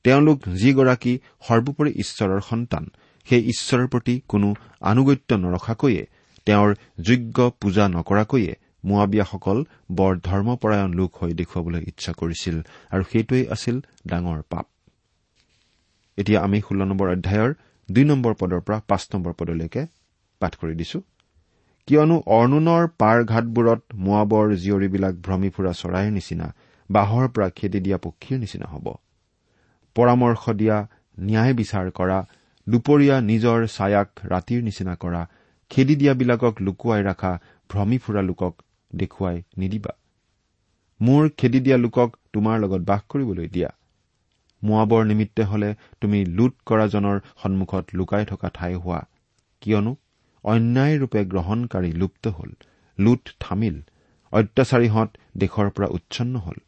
তেওঁলোক 0.04 0.48
যিগৰাকী 0.48 1.18
সৰ্বোপৰি 1.40 1.90
ঈশ্বৰৰ 1.90 2.40
সন্তান 2.40 2.90
সেই 3.28 3.42
ঈশ্বৰৰ 3.44 3.86
প্ৰতি 3.86 4.20
কোনো 4.28 4.54
আনুগত্য 4.80 5.34
নৰখাকৈয়ে 5.34 6.06
তেওঁৰ 6.46 6.74
যোগ্য 7.00 7.52
পূজা 7.60 7.88
নকৰাকৈয়ে 7.88 8.56
মোৱাবিয়াসকল 8.84 9.64
বৰ 9.92 10.18
ধৰ্মপৰায়ণ 10.18 10.94
লোক 10.94 11.16
হৈ 11.16 11.32
দেখুৱাবলৈ 11.32 11.82
ইচ্ছা 11.82 12.12
কৰিছিল 12.12 12.62
আৰু 12.90 13.02
সেইটোৱেই 13.12 13.48
আছিল 13.48 13.80
ডাঙৰ 14.06 14.42
পাপ। 14.50 14.66
এতিয়া 16.16 16.40
আমি 16.40 16.60
ষোল্ল 16.60 16.84
নম্বৰ 16.84 17.08
অধ্যায়ৰ 17.08 17.54
দুই 17.90 18.04
নম্বৰ 18.04 18.34
পদৰ 18.34 18.60
পৰা 18.60 18.80
পাঁচ 18.88 19.08
নম্বৰ 19.14 19.32
পদলৈকে 19.32 19.86
পাঠ 20.40 20.52
কৰি 20.56 20.74
দিছো। 20.74 20.98
কিয়নো 21.88 22.16
অৰ্ণুনৰ 22.26 22.82
পাৰ 23.00 23.18
ঘাটবোৰত 23.24 23.80
মোৱাবৰ 23.94 24.46
জীয়ৰীবিলাক 24.54 25.14
ভ্ৰমি 25.14 25.50
ফুৰা 25.50 25.72
চৰাইৰ 25.72 26.10
নিচিনা 26.10 26.46
বাঁহৰ 26.90 27.28
পৰা 27.28 27.48
খেদি 27.50 27.80
দিয়া 27.80 27.98
পক্ষীৰ 27.98 28.38
নিচিনা 28.38 28.66
হ'ব। 28.66 28.86
পৰামৰ্শ 29.96 30.42
দিয়া 30.50 30.76
ন্যায় 31.20 31.54
বিচাৰ 31.54 31.90
কৰা 31.90 32.18
দুপৰীয়া 32.66 33.16
নিজৰ 33.20 33.66
ছায়াক 33.66 34.08
ৰাতিৰ 34.24 34.60
নিচিনা 34.62 34.94
কৰা 34.94 35.22
খেদি 35.70 35.94
দিয়াবিলাকক 35.96 36.54
লুকুৱাই 36.60 37.02
ৰখা 37.02 37.32
ভ্ৰমি 37.70 37.98
ফুৰা 37.98 38.22
লোকক 38.22 38.54
দেখুৱাই 38.96 39.42
নিদিবা। 39.58 39.92
মোৰ 41.00 41.28
খেদি 41.36 41.60
দিয়া 41.60 41.76
লোকক 41.76 42.16
তোমাৰ 42.32 42.60
লগত 42.60 42.80
বাস 42.80 43.02
কৰিবলৈ 43.08 43.48
দিয়া। 43.48 43.70
মোৱাবৰ 44.62 45.04
নিমিত্তে 45.04 45.42
হলে 45.42 45.74
তুমি 46.00 46.24
লুট 46.24 46.54
কৰাজনৰ 46.66 47.16
সন্মুখত 47.42 47.84
লুকাই 47.94 48.24
থকা 48.24 48.48
ঠাই 48.54 48.74
হোৱা। 48.74 49.00
কিয়নো 49.60 49.96
অন্যায়ৰূপে 50.44 51.20
গ্ৰহণকাৰী 51.24 51.90
লুপ্ত 51.92 52.24
হল 52.28 52.50
লুট 52.98 53.24
থামিল 53.40 53.76
অত্যাচাৰীহঁত 54.32 55.10
দেশৰ 55.36 55.68
পৰা 55.70 55.88
উচ্ছন্ন 55.88 56.34
হল 56.36 56.58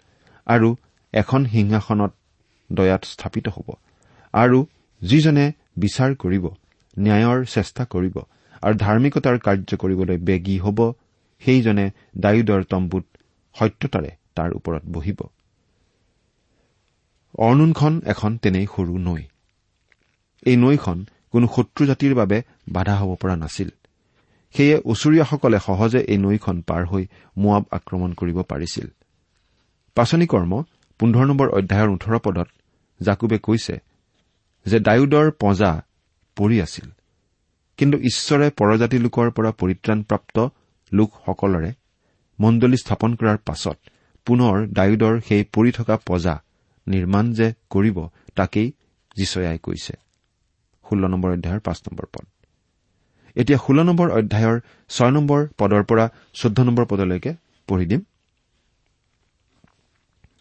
আৰু 0.47 0.69
এখন 1.15 1.41
সিংহাসনত 1.47 2.13
দয়াত 2.71 3.03
স্থাপিত 3.05 3.47
হ'ব 3.49 3.69
আৰু 4.35 4.59
যিজনে 5.03 5.47
বিচাৰ 5.77 6.11
কৰিব 6.15 6.45
ন্যায়ৰ 6.97 7.39
চেষ্টা 7.47 7.85
কৰিব 7.85 8.17
আৰু 8.63 8.75
ধাৰ্মিকতাৰ 8.77 9.37
কাৰ্য 9.39 9.71
কৰিবলৈ 9.77 10.17
বেগী 10.19 10.57
হ'ব 10.59 10.79
সেইজনে 11.43 11.87
ডায়ুদৰ 12.17 12.63
তম্বুত 12.65 13.05
সত্যতাৰে 13.57 14.11
তাৰ 14.37 14.51
ওপৰত 14.53 14.85
বহিব। 14.87 15.21
অৰ্ণোনখন 17.39 18.01
এখন 18.05 18.37
তেনেই 18.39 18.67
সৰু 18.77 18.95
নৈ। 18.99 19.23
এই 20.47 20.57
নৈখন 20.57 20.99
কোনো 21.33 21.47
শত্ৰু 21.57 21.87
জাতিৰ 21.87 22.15
বাবে 22.15 22.43
বাধা 22.69 22.95
হ'ব 22.97 23.15
পৰা 23.15 23.37
নাছিল। 23.37 23.69
সেয়ে 24.55 24.77
ওচৰীয়াসকলে 24.85 25.59
সহজে 25.59 26.01
এই 26.01 26.19
নৈখন 26.19 26.63
পাৰ 26.63 26.87
হৈ 26.87 27.07
মোৱাব 27.37 27.65
আক্ৰমণ 27.71 28.13
কৰিব 28.13 28.43
পাৰিছিল। 28.43 28.87
পাচনি 29.95 30.27
কৰ্ম 30.27 30.63
পোন্ধৰ 30.99 31.27
নম্বৰ 31.27 31.49
অধ্যায়ৰ 31.49 31.89
ওঠৰ 31.89 32.19
পদত 32.19 32.49
জাকুবে 33.03 33.39
কৈছে 33.39 33.81
যে 34.67 34.79
ডায়ুদৰ 34.79 35.31
পঁজা 35.31 35.83
পৰি 36.37 36.61
আছিল। 36.61 36.91
কিন্তু 37.77 37.99
ঈশ্বৰে 37.99 38.51
পৰজাতি 38.51 38.99
লোকৰ 38.99 39.31
পৰা 39.31 39.51
পৰিত্ৰাণপ্ৰাপ্ত 39.51 40.49
লোকসকলৰে 40.93 41.73
মণ্ডলী 42.41 42.77
স্থাপন 42.77 43.15
কৰাৰ 43.15 43.39
পাছত 43.39 43.79
পুনৰ 44.27 44.67
ডায়ুদৰ 44.67 45.21
সেই 45.21 45.45
পৰি 45.45 45.71
থকা 45.73 45.99
পজা 46.07 46.43
নিৰ্মাণ 46.87 47.33
যে 47.33 47.53
কৰিব 47.71 48.07
তাকেই 48.35 48.73
যীচয়াই 49.17 49.59
কৈছে। 49.59 50.10
ষোল্ল 50.91 51.05
নম্বৰ 51.07 51.31
অধ্যায়ৰ 51.33 51.61
পাঁচ 51.61 51.79
নম্বৰ 51.87 52.07
পদ। 52.15 52.25
এতিয়া 53.37 53.59
ষোল্ল 53.59 53.81
নম্বৰ 53.83 54.09
অধ্যায়ৰ 54.11 54.57
ছয় 54.91 55.11
নম্বৰ 55.11 55.41
পদৰ 55.59 55.83
পৰা 55.85 56.05
চৈধ্য 56.35 56.59
নম্বৰ 56.63 56.85
পদলৈকে 56.85 57.33
পঢ়ি 57.69 57.87
দিম। 57.87 58.01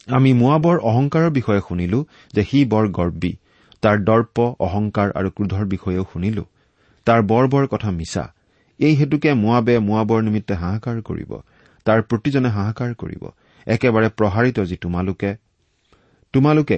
আমি 0.08 0.34
মোৱাবৰ 0.34 0.78
অহংকাৰৰ 0.80 1.30
বিষয়ে 1.30 1.62
শুনিলো 1.68 2.00
যে 2.34 2.44
সি 2.44 2.66
বৰ 2.66 2.86
গৰ্বী। 2.90 3.34
তাৰ 3.84 3.98
দৰ্প 4.04 4.38
অহংকাৰ 4.60 5.08
আৰু 5.12 5.30
ক্ৰোধৰ 5.30 5.66
বিষয়েও 5.66 6.06
শুনিলো। 6.14 6.44
তাৰ 7.08 7.22
বৰ 7.22 7.48
বৰ 7.48 7.68
কথা 7.68 7.92
মিছা। 7.92 8.24
এই 8.80 8.94
হেতুকে 8.96 9.34
মোৱাবে 9.34 9.76
মোৱাবৰ 9.80 10.20
নিমিত্তে 10.22 10.54
হাহাকাৰ 10.54 11.02
কৰিব। 11.02 11.32
তাৰ 11.86 12.00
প্ৰতিজনে 12.02 12.50
হাহাকাৰ 12.50 12.92
কৰিব। 12.94 13.24
একেবাৰে 13.68 14.10
প্ৰসাৰিত 14.10 14.58
যি 14.60 14.76
তোমালোকে 14.76 15.30
তোমালোকে 16.34 16.78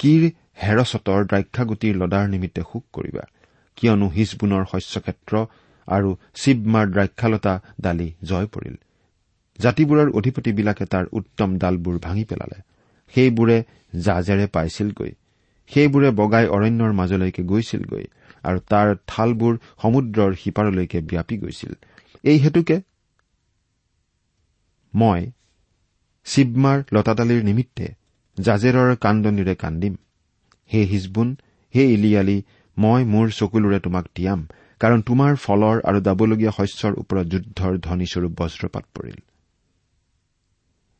কিৰ 0.00 0.22
হেৰচতৰ 0.62 1.20
দ্ৰাক্ষাগুটিৰ 1.24 1.94
লদাৰ 1.96 2.28
নিমিত্তে 2.28 2.62
শোক 2.72 2.84
কৰিবা? 2.92 3.24
কিয়নো 3.76 4.06
হিজবোনৰ 4.08 4.64
শস্যক্ষেত্ৰ 4.64 5.34
আৰু 5.88 6.10
শিৱমাৰ 6.34 6.86
দ্ৰাক্ষালতা 6.90 7.54
দালি 7.80 8.08
জয় 8.22 8.46
পৰিল। 8.46 8.76
জাতিবোৰৰ 9.58 10.08
অধিপতিবিলাকে 10.10 10.84
তাৰ 10.86 11.04
উত্তম 11.12 11.58
ডালবোৰ 11.58 11.98
ভাঙি 11.98 12.24
পেলালে। 12.24 12.58
সেইবোৰে 13.14 13.58
জাজেৰে 14.04 14.46
পাইছিলগৈ। 14.46 15.12
সেইবোৰে 15.70 16.10
বগাই 16.10 16.46
অৰণ্যৰ 16.46 16.92
মাজলৈকে 16.92 17.42
গৈছিলগৈ 17.42 18.04
আৰু 18.44 18.58
তাৰ 18.68 18.88
থালবোৰ 19.06 19.54
সমুদ্ৰৰ 19.82 20.34
সিপাৰলৈকে 20.34 21.00
ব্যাপি 21.00 21.36
গৈছিল। 21.36 21.72
এই 22.24 22.38
হেতুকে 22.38 22.76
মই 24.94 25.20
শিৱমাৰ 26.26 26.78
লতাদালিৰ 26.92 27.44
নিমিত্তে 27.44 27.86
জাজেৰৰ 28.38 28.96
কান্দনিৰে 28.96 29.54
কান্দিম। 29.54 29.94
হে 30.72 30.80
হিজবুন 30.84 31.36
হে 31.74 31.82
ইলিয়ালি 31.92 32.42
মই 32.78 33.04
মোৰ 33.04 33.30
চকুলোৰে 33.30 33.78
তোমাক 33.80 34.04
তিয়াম 34.14 34.40
কাৰণ 34.80 35.02
তোমাৰ 35.02 35.36
ফলৰ 35.36 35.76
আৰু 35.84 36.00
দাবলগীয়া 36.00 36.50
শস্যৰ 36.50 36.92
ওপৰত 36.92 37.26
যুদ্ধৰ 37.26 37.78
ধ্বনিস্বৰূপ 37.78 38.32
বজ্ৰপাত 38.40 38.84
পৰিল। 38.94 39.18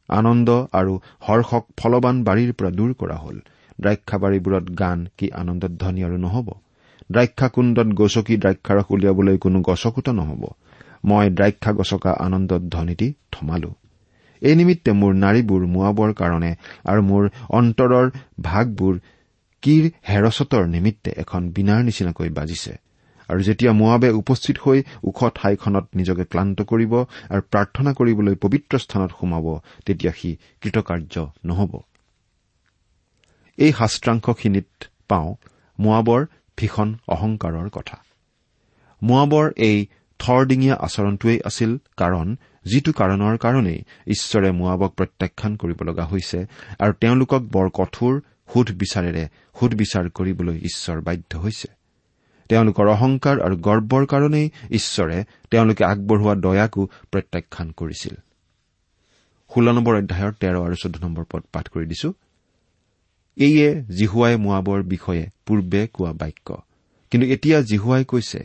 আনন্দ 0.08 0.48
আৰু 0.72 0.92
হৰ্ষক 1.20 1.64
ফলবান 1.76 2.24
বাৰীৰ 2.24 2.52
পৰা 2.52 2.70
দূৰ 2.70 2.92
কৰা 2.94 3.16
হল। 3.16 3.36
দ্ৰাক্ষাবাৰীবোৰত 3.80 4.64
গান 4.78 5.08
কি 5.18 5.30
আনন্দধ্বনি 5.30 6.04
আৰু 6.04 6.16
নহব? 6.16 6.48
দ্ৰাক্ষাকুণ্ডত 7.12 7.88
গছকি 7.94 8.36
দ্ৰাক্ষাৰস 8.36 8.86
উলিয়াবলৈ 8.90 9.36
কোনো 9.38 9.60
গছকোটা 9.60 10.12
নহব? 10.12 10.42
মই 11.04 11.30
দ্ৰাক্ষা 11.30 11.72
গছকা 11.72 12.10
আনন্দধ্বনিটি 12.10 13.14
থমালো। 13.32 13.74
এই 14.42 14.54
নিমিত্তে 14.54 14.90
মোৰ 14.92 15.12
নাৰীবোৰ 15.14 15.62
মোৱাবৰ 15.66 16.10
কাৰণে 16.12 16.50
আৰু 16.84 17.00
মোৰ 17.02 17.22
অন্তৰৰ 17.50 18.06
ভাগবোৰ 18.42 18.94
কিৰ 19.62 19.84
হেৰচতৰ 20.08 20.64
নিমিত্তে 20.66 21.10
এখন 21.16 21.42
বিনাৰ 21.50 21.80
নিচিনাকৈ 21.84 22.28
বাজিছে। 22.28 22.72
আৰু 23.28 23.40
যেতিয়া 23.40 23.72
মোৱাবে 23.72 24.08
উপস্থিত 24.10 24.56
হৈ 24.64 24.82
ওখ 25.04 25.18
ঠাইখনত 25.34 25.84
নিজকে 25.94 26.24
ক্লান্ত 26.24 26.62
কৰিব 26.62 26.92
আৰু 27.30 27.42
প্ৰাৰ্থনা 27.50 27.90
কৰিবলৈ 27.92 28.34
পবিত্ৰ 28.34 28.78
স্থানত 28.78 29.10
সোমাব 29.20 29.46
তেতিয়া 29.86 30.12
সি 30.12 30.30
কৃতকাৰ্য 30.60 31.14
নহব। 31.44 31.72
এই 33.58 33.72
শাস্ত্ৰাংশখিনিত 33.72 34.68
পাওঁ 35.08 35.30
মোৱাবৰ 35.78 36.26
ভীষণ 36.58 36.88
অহংকাৰৰ 37.08 37.68
কথা। 37.68 37.96
মোৱাবৰ 39.02 39.52
এই 39.56 39.86
থৰডিঙীয়া 40.18 40.76
আচৰণটোৱেই 40.76 41.38
আছিল 41.44 41.78
কাৰণ 41.96 42.36
যিটো 42.64 42.92
কাৰণৰ 42.92 43.36
কাৰণেই 43.36 43.78
ঈশ্বৰে 44.06 44.50
মোৱাবক 44.50 44.90
প্ৰত্যাখ্যান 44.94 45.56
কৰিব 45.56 45.82
লগা 45.82 46.04
হৈছে 46.06 46.38
আৰু 46.78 46.92
তেওঁলোকক 46.92 47.42
বৰ 47.42 47.68
কঠোৰ 47.70 48.22
সোধ 48.52 48.68
বিচাৰেৰে 48.72 49.24
সোধ 49.60 49.74
বিচাৰ 49.74 50.10
কৰিবলৈ 50.10 50.56
ঈশ্বৰ 50.58 51.00
বাধ্য 51.00 51.38
হৈছে। 51.38 51.68
তেওঁলোকৰ 52.48 52.86
অহংকাৰ 52.88 53.36
আৰু 53.40 53.56
গৰ্বৰ 53.56 54.06
কাৰণেই 54.06 54.50
ঈশ্বৰে 54.70 55.24
তেওঁলোকে 55.50 55.84
আগবঢ়োৱা 55.84 56.34
দয়াকো 56.34 56.82
প্ৰত্যাখ্যান 57.12 57.70
কৰিছিল। 57.70 58.14
ষোল্ল 59.54 59.68
নম্বৰ 59.72 59.94
অধ্যায়ৰ 59.94 60.32
তেৰ 60.40 60.54
আৰু 60.56 60.74
চৈধ্য 60.74 60.98
নম্বৰ 61.02 61.24
পদ 61.30 61.42
পাঠ 61.52 61.68
কৰি 61.68 61.86
দিছো। 61.86 62.12
এইয়ে 63.36 63.82
জিহুৱাই 63.98 64.36
মোৱাবৰ 64.36 64.82
বিষয়ে 64.82 65.30
পূৰ্বে 65.46 65.86
কোৱা 65.86 66.12
বাক্য। 66.12 66.48
কিন্তু 67.10 67.26
এতিয়া 67.26 67.60
জিহুৱাই 67.60 68.04
কৈছে 68.04 68.40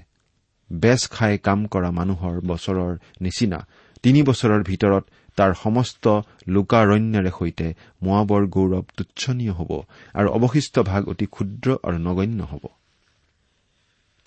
বেচ 0.72 1.08
খাই 1.08 1.38
কাম 1.38 1.66
কৰা 1.66 1.92
মানুহৰ 1.92 2.42
বছৰৰ 2.42 2.98
নিচিনা 3.22 3.68
তিনি 4.04 4.20
বছৰৰ 4.24 4.62
ভিতৰত 4.64 5.04
তাৰ 5.38 5.52
সমস্ত 5.64 6.06
লোকাৰণ্যৰে 6.48 7.32
সৈতে 7.40 7.68
মোৱাবৰ 8.04 8.42
গৌৰৱ 8.48 8.84
তুচ্ছনীয় 8.98 9.54
হ'ব 9.54 9.72
আৰু 10.14 10.28
অৱশিষ্ট 10.30 10.76
ভাগ 10.80 11.02
অতি 11.10 11.26
ক্ষুদ্ৰ 11.26 11.68
আৰু 11.84 11.98
নগণ্য 11.98 12.42
হ'ব। 12.44 12.64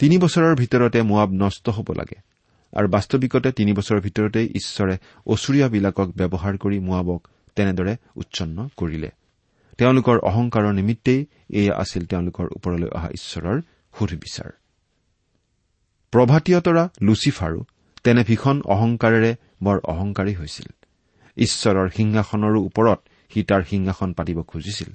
তিনি 0.01 0.17
বছৰৰ 0.19 0.55
ভিতৰতে 0.57 0.99
মোৱাব 1.03 1.31
নষ্ট 1.33 1.67
হ'ব 1.69 1.89
লাগে 1.93 2.19
আৰু 2.73 2.87
বাস্তৱিকতে 2.89 3.49
তিনি 3.53 3.73
বছৰৰ 3.73 4.01
ভিতৰতেই 4.01 4.47
ঈশ্বৰে 4.55 4.95
অচুৰীয়াবিলাকক 5.27 6.09
ব্যৱহাৰ 6.17 6.55
কৰি 6.59 6.79
মোৱাবক 6.79 7.21
তেনেদৰে 7.57 7.95
উচ্ছন্ন 8.17 8.69
কৰিলে। 8.77 9.11
তেওঁলোকৰ 9.79 10.17
অহংকাৰৰ 10.19 10.73
নিমিত্তেই 10.73 11.21
এয়া 11.51 11.75
আছিল 11.77 12.03
তেওঁলোকৰ 12.07 12.47
ওপৰলৈ 12.57 12.89
অহা 12.97 13.09
ঈশ্বৰৰ 13.09 13.59
সুধবিচাৰ। 13.99 14.51
প্ৰভাতীয়তৰা 16.13 16.85
লুচিফাৰো 17.03 17.61
তেনে 18.05 18.23
ভীষণ 18.25 18.57
অহংকাৰেৰে 18.67 19.33
বৰ 19.62 19.79
অহংকাৰী 19.85 20.35
হৈছিল। 20.35 20.68
ঈশ্বৰৰ 21.37 21.88
সিংহাসনৰো 21.88 22.59
ওপৰত 22.62 22.98
সি 23.31 23.42
তাৰ 23.42 23.62
সিংহাসন 23.64 24.12
পাতিব 24.12 24.42
খুজিছিল। 24.42 24.90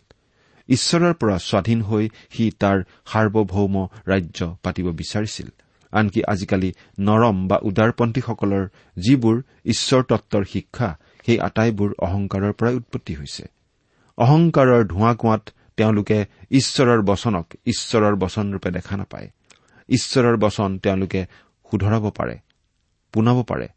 ঈশ্বৰৰ 0.69 1.13
পৰা 1.13 1.37
স্বাধীন 1.37 1.81
হৈ 1.81 2.09
সি 2.29 2.51
তাৰ 2.59 2.77
সাৰ্বভৌম 3.05 3.75
ৰাজ্য 4.07 4.55
পাতিব 4.63 4.87
বিচাৰিছিল। 4.91 5.47
আনকি 5.91 6.23
আজিকালি 6.23 6.73
নৰম 6.99 7.47
বা 7.47 7.57
উদাৰপন্থীসকলৰ 7.63 8.63
যিবোৰ 8.97 9.35
ঈশ্বৰ 9.65 10.03
তত্বৰ 10.03 10.43
শিক্ষা 10.43 10.89
সেই 11.25 11.39
আটাইবোৰ 11.39 11.93
অহংকাৰৰ 11.99 12.53
পৰাই 12.53 12.75
উৎপত্তি 12.75 13.13
হৈছে। 13.13 13.43
অহংকাৰৰ 14.17 14.83
ধোঁৱা 14.83 15.13
কোৱাত 15.13 15.43
তেওঁলোকে 15.77 16.25
ঈশ্বৰৰ 16.51 17.01
বচনক 17.01 17.45
ঈশ্বৰৰ 17.65 18.15
বচনৰূপে 18.15 18.69
দেখা 18.71 18.97
নাপায়। 18.97 19.27
ঈশ্বৰৰ 19.89 20.37
বচন 20.37 20.79
তেওঁলোকে 20.79 21.25
শুধৰাব 21.71 22.09
পাৰে 22.09 22.35
পোনাব 23.13 23.43
পাৰে। 23.43 23.67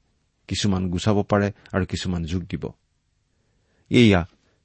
কিছুমান 0.51 0.83
গুচাব 0.93 1.19
পাৰে 1.31 1.49
আৰু 1.73 1.85
কিছুমান 1.87 2.23
যোগ 2.25 2.43
দিব। 2.43 2.65
এয়া 3.91 4.21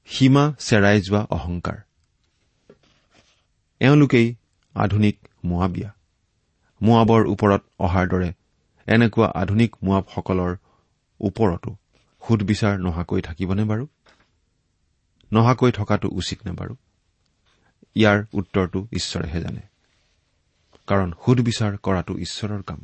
সীমা 0.07 0.43
চেৰাই 0.59 0.97
যোৱা 1.01 1.21
অহংকাৰ। 1.29 1.77
এওঁলোকেই 3.79 4.27
আধুনিক 4.75 5.17
মোৱাবিয়া। 5.45 5.89
মোৱাবৰ 6.81 7.21
ওপৰত 7.27 7.61
অহাৰ 7.79 8.05
দৰে 8.07 8.29
এনেকুৱা 8.87 9.27
আধুনিক 9.35 9.75
মোৱাবসকলৰ 9.83 10.57
ওপৰতো 11.19 11.71
সুদবিচাৰ 12.23 12.73
নহাকৈ 12.79 13.21
থাকিবনে 13.21 13.63
বাৰু? 13.63 13.85
নহাকৈ 15.33 15.71
থকাটো 15.71 16.07
উচিত 16.11 16.39
নে 16.45 16.51
বাৰু? 16.51 16.73
ইয়াৰ 17.95 18.25
উত্তৰটো 18.33 18.79
ঈশ্বৰেহে 18.93 19.39
জানে। 19.41 19.63
কাৰণ 20.87 21.09
সুদবিচাৰ 21.25 21.77
কৰাটো 21.77 22.13
ঈশ্বৰৰ 22.17 22.61
কাম। 22.61 22.79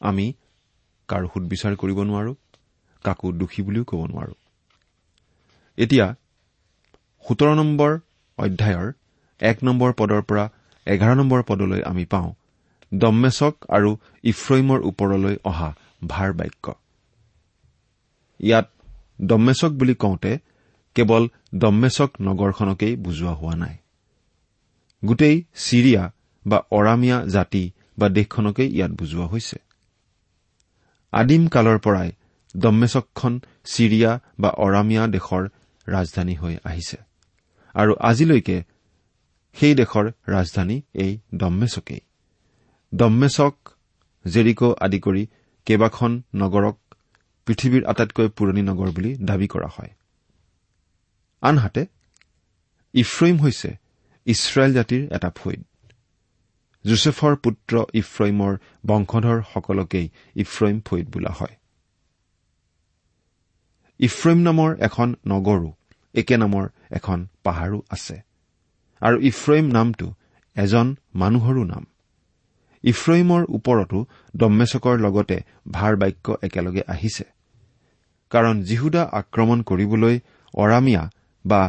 আমি 0.00 0.26
কাৰো 1.08 1.26
সুদবিচাৰ 1.34 1.76
কৰিব 1.76 1.98
নোৱাৰো 2.02 2.34
কাকো 3.04 3.32
দোষী 3.32 3.62
বুলিও 3.62 3.84
ক'ব 3.84 4.06
নোৱাৰো। 4.06 4.34
এতিয়া 5.78 6.14
সোতৰ 7.24 7.54
নম্বৰ 7.54 7.98
অধ্যায়ৰ 8.38 8.92
এক 9.40 9.64
নম্বৰ 9.64 9.92
পদৰ 9.92 10.22
পৰা 10.22 10.50
এঘাৰ 10.86 11.16
নম্বৰ 11.16 11.42
পদলৈ 11.42 11.82
আমি 11.82 12.04
পাওঁ 12.04 12.32
দম্মেচক 12.94 13.54
আৰু 13.68 13.96
ইফ্ৰইমৰ 14.24 14.80
ওপৰলৈ 14.80 15.36
অহা 15.44 15.74
ভাৰ 16.08 16.32
বাক্য। 16.32 16.74
ইয়াত 18.40 18.66
দম্মেচক 19.22 19.70
বুলি 19.70 19.94
কওঁতে 19.94 20.38
কেৱল 20.94 21.28
দম্মেচক 21.54 22.10
নগৰখনকেই 22.20 22.96
বুজোৱা 22.96 23.32
হোৱা 23.32 23.54
নাই। 23.56 23.76
গোটেই 25.04 25.44
ছিৰিয়া 25.54 26.10
বা 26.46 26.58
অৰামিয়া 26.70 27.26
জাতি 27.26 27.70
বা 27.98 28.08
দেশখনকেই 28.08 28.68
ইয়াত 28.68 28.90
বুজোৱা 28.90 29.26
হৈছে। 29.26 29.58
আদিম 31.12 31.48
কালৰ 31.48 31.78
পৰাই 31.78 32.10
দম্মেচকখন 32.56 33.40
ছিৰিয়া 33.64 34.20
বা 34.40 34.50
অৰামিয়া 34.64 35.04
দেশৰ 35.06 35.42
ৰাজধানী 35.86 36.34
হৈ 36.34 36.54
আহিছে। 36.64 36.98
আৰু 37.74 37.92
আজিলৈকে 38.00 38.56
সেই 39.56 39.74
দেশৰ 39.74 40.06
ৰাজধানী 40.28 40.82
এই 40.94 41.12
দম্মেচকেই। 41.34 42.00
দম্মেচক 42.92 43.54
জেৰিকো 44.24 44.68
আদি 44.80 44.98
কৰি 45.00 45.22
কেইবাখন 45.66 46.12
নগৰক 46.34 46.76
পৃথিৱীৰ 47.46 47.82
আটাইতকৈ 47.84 48.28
পুৰণি 48.28 48.62
নগৰ 48.62 48.88
বুলি 48.90 49.10
দাবী 49.24 49.46
কৰা 49.46 49.68
হয়। 49.68 49.92
আনহাতে 51.42 51.82
ইফ্ৰইম 52.94 53.36
হৈছে 53.38 53.70
ইছৰাইল 54.26 54.72
জাতিৰ 54.74 55.02
এটা 55.12 55.30
ফৈদ 55.30 55.60
জোচেফৰ 56.84 57.36
পুত্ৰ 57.36 57.74
ইফ্ৰইমৰ 57.94 58.52
বংশধৰসকলকেই 58.86 60.06
ইফ্ৰইম 60.36 60.80
ফৈদ 60.80 61.06
বোলা 61.10 61.32
হয়। 61.32 61.54
ইফ্ৰইম 64.00 64.38
নামৰ 64.38 64.70
এখন 64.80 65.14
নগৰো 65.26 65.70
একে 66.14 66.36
নামৰ 66.36 66.64
এখন 66.90 67.26
পাহাৰো 67.44 67.78
আছে। 67.90 68.16
আৰু 69.02 69.16
ইফ্ৰইম 69.20 69.66
নামটো 69.66 70.06
এজন 70.56 70.96
মানুহৰো 71.14 71.64
নাম। 71.64 71.84
ইফ্ৰইমৰ 72.84 73.42
ওপৰতো 73.48 73.98
দম্মেচকৰ 74.36 74.96
লগতে 74.98 75.36
ভাৰ 75.70 75.96
বাক্য 75.96 76.36
একেলগে 76.42 76.82
আহিছে। 76.88 77.24
কাৰণ 78.30 78.62
জিহুদা 78.62 79.02
আক্ৰমণ 79.12 79.62
কৰিবলৈ 79.62 80.20
অৰামিয়া 80.54 81.10
বা 81.46 81.62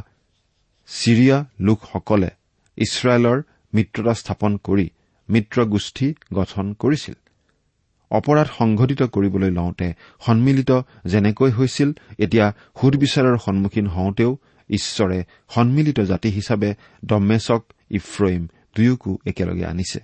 ছিৰিয়া 0.89 1.37
লোকসকলে 1.59 2.29
ইছৰাইলৰ 2.77 3.37
মিত্ৰতা 3.73 4.13
স্থাপন 4.13 4.57
কৰি 4.57 4.89
মিত্ৰগোষ্ঠী 5.29 6.07
গঠন 6.33 6.65
কৰিছিল। 6.73 7.15
অপৰাধ 8.11 8.47
সংঘটিত 8.57 9.01
কৰিবলৈ 9.03 9.51
লওঁতে 9.51 9.87
সন্মিলিত 10.25 10.71
যেনেকৈ 11.05 11.51
হৈছিল 11.51 11.89
এতিয়া 12.19 12.45
সুদবিচাৰৰ 12.79 13.37
সন্মুখীন 13.37 13.87
হওঁতেও 13.87 14.31
ঈশ্বৰে 14.69 15.19
সন্মিলিত 15.49 15.99
জাতি 15.99 16.29
হিচাপে 16.29 16.69
দম্মেচক 17.05 17.61
ইফ্ৰইম 17.91 18.41
দুয়োকো 18.75 19.11
একেলগে 19.25 19.65
আনিছে। 19.65 19.99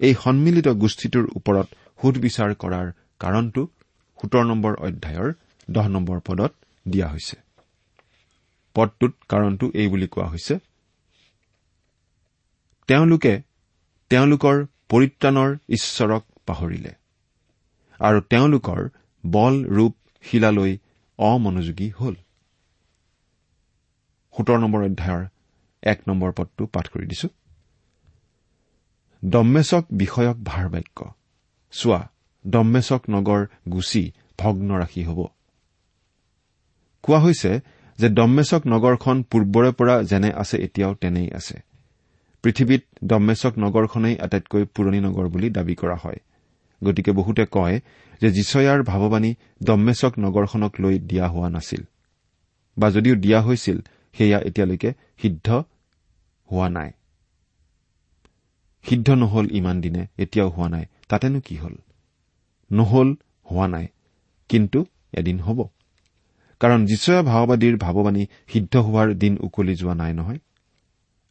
এই 0.00 0.14
সন্মিলিত 0.24 0.68
গোষ্ঠীটোৰ 0.82 1.26
ওপৰত 1.38 1.66
সুদবিচাৰ 2.00 2.50
কৰাৰ 2.54 2.86
কাৰণটো 3.20 3.62
সোতৰ 4.18 4.44
নম্বৰ 4.44 4.72
অধ্যায়ৰ 4.86 5.28
দহ 5.70 5.86
নম্বৰ 5.88 6.18
পদত 6.26 6.52
দিয়া 6.86 7.08
হৈছে। 7.08 7.36
পদটোত 8.76 9.12
কাৰণটো 9.28 9.66
এই 9.74 9.88
বুলি 9.88 10.06
কোৱা 10.06 10.26
হৈছে 10.26 10.54
তেওঁলোকে 12.88 13.32
তেওঁলোকৰ 14.10 14.66
পৰিত্ৰাণৰ 14.88 15.56
ঈশ্বৰক 15.68 16.24
পাহৰিলে। 16.46 16.92
আৰু 18.00 18.20
তেওঁলোকৰ 18.20 18.88
বল 19.26 19.54
ৰূপ 19.64 19.94
শিলালৈ 20.22 20.78
অমনোযোগী 21.18 21.90
হল। 21.90 22.14
সোতৰ 24.36 24.58
নম্বৰ 24.58 24.82
অধ্যায়ৰ 24.84 25.26
এক 25.82 25.98
নম্বৰ 26.08 26.32
পদটো 26.32 26.66
পাঠ 26.66 26.88
কৰি 26.88 27.06
দিছো। 27.06 27.28
দম্মেচক 29.24 29.84
বিষয়ক 29.92 30.36
ভাৰ 30.44 30.68
বাক্য 30.68 30.98
চোৱা 31.72 32.00
দম্মেচক 32.46 33.02
নগৰ 33.10 33.46
গুচি 33.72 34.12
ভগ্ন 34.38 34.78
ৰাখি 34.78 35.02
হ'ব। 35.04 35.26
কোৱা 37.02 37.18
হৈছে 37.18 37.60
যে 37.98 38.08
দম্মেচক 38.08 38.62
নগৰখন 38.66 39.22
পূৰ্বৰে 39.22 39.70
পৰা 39.72 40.02
যেনে 40.02 40.30
আছে 40.32 40.56
এতিয়াও 40.58 40.94
তেনেই 40.94 41.30
আছে। 41.32 41.65
পৃথিৱীত 42.42 42.82
দম্মেচক 43.04 43.52
নগৰখনেই 43.58 44.18
আটাইতকৈ 44.18 44.64
পুৰণি 44.64 45.00
নগৰ 45.00 45.28
বুলি 45.28 45.50
দাবী 45.50 45.74
কৰা 45.74 45.96
হয়। 46.04 46.16
গতিকে 46.84 47.12
বহুতে 47.12 47.46
কয় 47.50 47.80
যে 48.20 48.30
জিচয়াৰ 48.30 48.82
ভাৱবাণী 48.82 49.34
দম্মেচক 49.62 50.12
নগৰখনক 50.18 50.72
লৈ 50.80 50.98
দিয়া 50.98 51.28
হোৱা 51.28 51.48
নাছিল। 51.48 51.82
বা 52.78 52.90
যদিও 52.90 53.14
দিয়া 53.14 53.40
হৈছিল 53.40 53.78
সেয়া 54.12 54.40
এতিয়ালৈকে 54.40 54.92
সিদ্ধ 55.22 55.64
হোৱা 56.52 56.68
নাই। 56.68 56.90
সিদ্ধ 58.82 59.10
নহল 59.10 59.48
ইমান 59.50 59.80
দিনে 59.80 60.06
এতিয়াও 60.18 60.48
হোৱা 60.48 60.68
নাই। 60.68 60.84
তাতেনো 61.08 61.40
কি 61.40 61.56
হল? 61.56 61.74
নহল 62.72 63.14
হোৱা 63.50 63.68
নাই। 63.68 63.86
কিন্তু 64.48 64.86
এদিন 65.12 65.40
হ'ব। 65.40 65.68
কাৰণ 66.60 66.86
যিচয়া 66.86 67.22
ভাওবাদীৰ 67.22 67.76
ভাৱবাণী 67.76 68.26
সিদ্ধ 68.48 68.76
হোৱাৰ 68.76 69.14
দিন 69.14 69.38
উকলি 69.40 69.74
যোৱা 69.74 69.94
নাই 69.94 70.12
নহয়। 70.12 70.38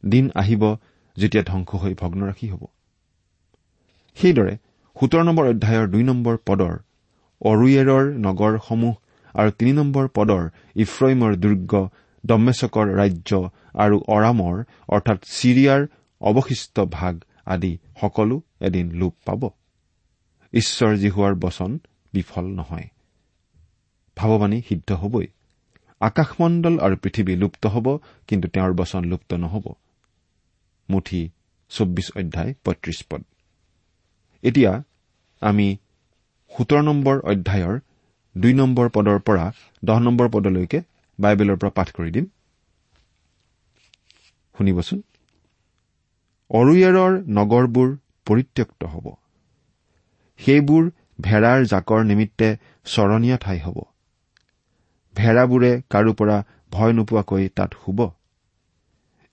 দিন 0.06 0.30
আহিব 0.34 0.76
যেতিয়া 1.16 1.44
ধ্বংস 1.44 1.74
হৈ 1.74 1.94
ভগ্নৰাশী 1.94 2.48
হ'ব। 2.48 2.64
সেইদৰে 4.16 4.56
সোতৰ 5.00 5.22
নম্বৰ 5.22 5.46
অধ্যায়ৰ 5.46 5.86
দুই 5.88 6.02
নম্বৰ 6.02 6.36
পদৰ 6.46 6.74
অৰুয়েৰৰ 7.40 8.04
নগৰসমূহ 8.18 8.94
আৰু 9.34 9.50
তিনি 9.50 9.72
নম্বৰ 9.72 10.08
পদৰ 10.14 10.48
ইফ্ৰইমৰ 10.76 11.36
দুৰ্গ 11.36 11.88
দম্মেচকৰ 12.26 12.86
ৰাজ্য 12.94 13.48
আৰু 13.74 14.02
অৰামৰ 14.08 14.64
অৰ্থাৎ 14.88 15.18
ছিৰিয়াৰ 15.24 15.86
অৱশিষ্ট 16.20 16.80
ভাগ 16.80 17.20
আদি 17.46 17.78
সকলো 18.00 18.42
এদিন 18.60 18.92
লোপ 18.92 19.14
পাব। 19.24 19.50
ঈশ্বৰ 20.52 20.96
জিহুৱাৰ 20.96 21.34
বচন 21.34 21.78
বিফল 22.12 22.44
নহয়। 22.44 22.88
ভাৱবাণী 24.16 24.62
সিদ্ধ 24.68 24.92
হবই। 24.92 25.26
আকাশমণ্ডল 26.00 26.78
আৰু 26.78 26.96
পৃথিৱী 26.96 27.36
লুপ্ত 27.36 27.66
হ'ব 27.66 27.98
কিন্তু 28.26 28.48
তেওঁৰ 28.48 28.72
বচন 28.72 29.04
লুপ্ত 29.04 29.34
নহ'ব। 29.34 29.74
মুঠি 30.90 31.30
চৌব্বিছ 31.70 32.06
অধ্যায় 32.16 32.54
পঁয়ত্ৰিশ 32.64 32.98
পদ। 33.10 33.22
এতিয়া 34.42 34.72
আমি 35.42 35.76
সোতৰ 36.52 36.82
নম্বৰ 36.82 37.16
অধ্যায়ৰ 37.20 37.80
দুই 38.36 38.52
নম্বৰ 38.54 38.88
পদৰ 38.88 39.18
পৰা 39.18 39.52
দহ 39.84 39.98
নম্বৰ 39.98 40.28
পদলৈকে 40.28 40.78
বাইবেলৰ 41.18 41.56
পৰা 41.56 41.70
পাঠ 41.70 41.88
কৰি 41.92 42.10
দিম। 42.10 42.26
শুনিবচোন। 44.58 45.02
অৰুয়েৰৰ 46.50 47.12
নগৰবোৰ 47.28 47.88
পৰিত্যক্ত 48.26 48.84
হ'ব। 48.84 49.06
সেইবোৰ 50.38 50.90
ভেড়াৰ 51.20 51.64
জাকৰ 51.64 52.04
নিমিত্তে 52.04 52.48
চৰণীয়া 52.84 53.36
ঠাই 53.36 53.58
হ'ব। 53.58 53.78
ভেড়াবোৰে 55.14 55.82
কাৰো 55.90 56.12
পৰা 56.12 56.36
ভয় 56.70 56.92
নোপোৱাকৈ 56.92 57.48
তাত 57.48 57.70
শুব। 57.84 58.00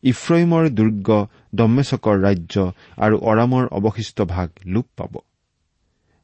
ইফ্ৰইমৰ 0.03 0.69
দুৰ্গ 0.69 1.27
দম্মেচকৰ 1.53 2.15
ৰাজ্য 2.19 2.55
আৰু 2.97 3.15
অৰামৰ 3.23 3.63
অৱশিষ্ট 3.71 4.17
ভাগ 4.27 4.49
লোপ 4.65 4.87
পাব। 4.97 5.13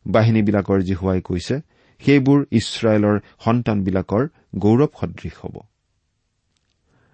বাহিনীবিলাকৰ 0.06 0.80
জিহুৱাই 0.82 1.22
কৈছে 1.22 1.56
সেইবোৰ 2.02 2.40
ইছৰাইলৰ 2.52 3.18
সন্তানবিলাকৰ 3.46 4.24
গৌৰৱ 4.58 4.90
সদৃশ 5.00 5.36
হ'ব। 5.42 5.56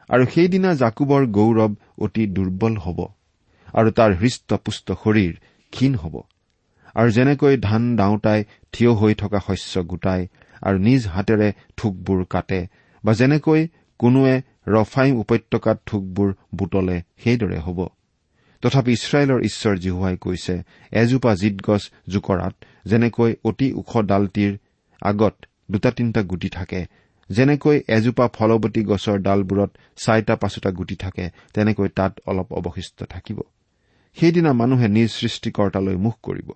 আৰু 0.09 0.23
সেইদিনা 0.25 0.71
জাকুবৰ 0.73 1.23
গৌৰৱ 1.31 1.71
অতি 1.97 2.23
দুৰ্বল 2.27 2.75
হ'ব 2.77 2.99
আৰু 3.73 3.89
তাৰ 3.91 4.11
হৃষ্টপুষ্ট 4.21 4.87
শৰীৰ 5.03 5.33
ক্ষীণ 5.73 5.93
হ'ব। 5.95 6.15
আৰু 6.95 7.09
যেনেকৈ 7.11 7.55
ধান 7.57 7.83
দাওঁতাই 7.95 8.39
থিয় 8.73 8.91
হৈ 8.93 9.13
থকা 9.13 9.39
শস্য 9.39 9.83
গোটাই 9.83 10.21
আৰু 10.61 10.77
নিজ 10.77 11.01
হাতেৰে 11.07 11.49
থোকবোৰ 11.77 12.19
কাটে 12.29 12.61
বা 13.03 13.11
যেনেকৈ 13.13 13.61
কোনোৱে 13.99 14.35
ৰফাইম 14.67 15.13
উপত্যকাত 15.19 15.77
থোকবোৰ 15.85 16.29
বুটলে 16.55 16.97
সেইদৰে 17.23 17.59
হ'ব। 17.59 17.79
তথাপি 18.65 18.93
ইছৰাইলৰ 18.97 19.39
ঈশ্বৰ 19.49 19.75
জিহুৱাই 19.83 20.15
কৈছে 20.23 20.53
এজোপা 20.91 21.31
জিত 21.41 21.57
গছ 21.67 21.83
জোকৰাত 22.13 22.55
যেনেকৈ 22.89 23.31
অতি 23.49 23.67
ওখ 23.81 23.91
ডালটিৰ 24.11 24.53
আগত 25.01 25.35
দুটা 25.71 25.89
তিনিটা 25.97 26.21
গুটি 26.31 26.49
থাকে 26.49 26.81
যেনেকৈ 27.29 27.77
এজোপা 27.95 28.25
ফলৱতী 28.37 28.81
গছৰ 28.89 29.17
ডালবোৰত 29.27 29.71
চাৰিটা 30.03 30.33
পাঁচোটা 30.41 30.69
গুটি 30.79 30.95
থাকে 30.95 31.25
তেনেকৈ 31.53 31.89
তাত 31.97 32.13
অলপ 32.29 32.49
অৱশিষ্ট 32.59 32.99
থাকিব। 33.13 33.39
সেইদিনা 34.17 34.51
মানুহে 34.61 34.87
নিজ 34.97 35.09
সৃষ্টিকৰ্তালৈ 35.19 35.97
মুখ 36.05 36.15
কৰিব 36.23 36.49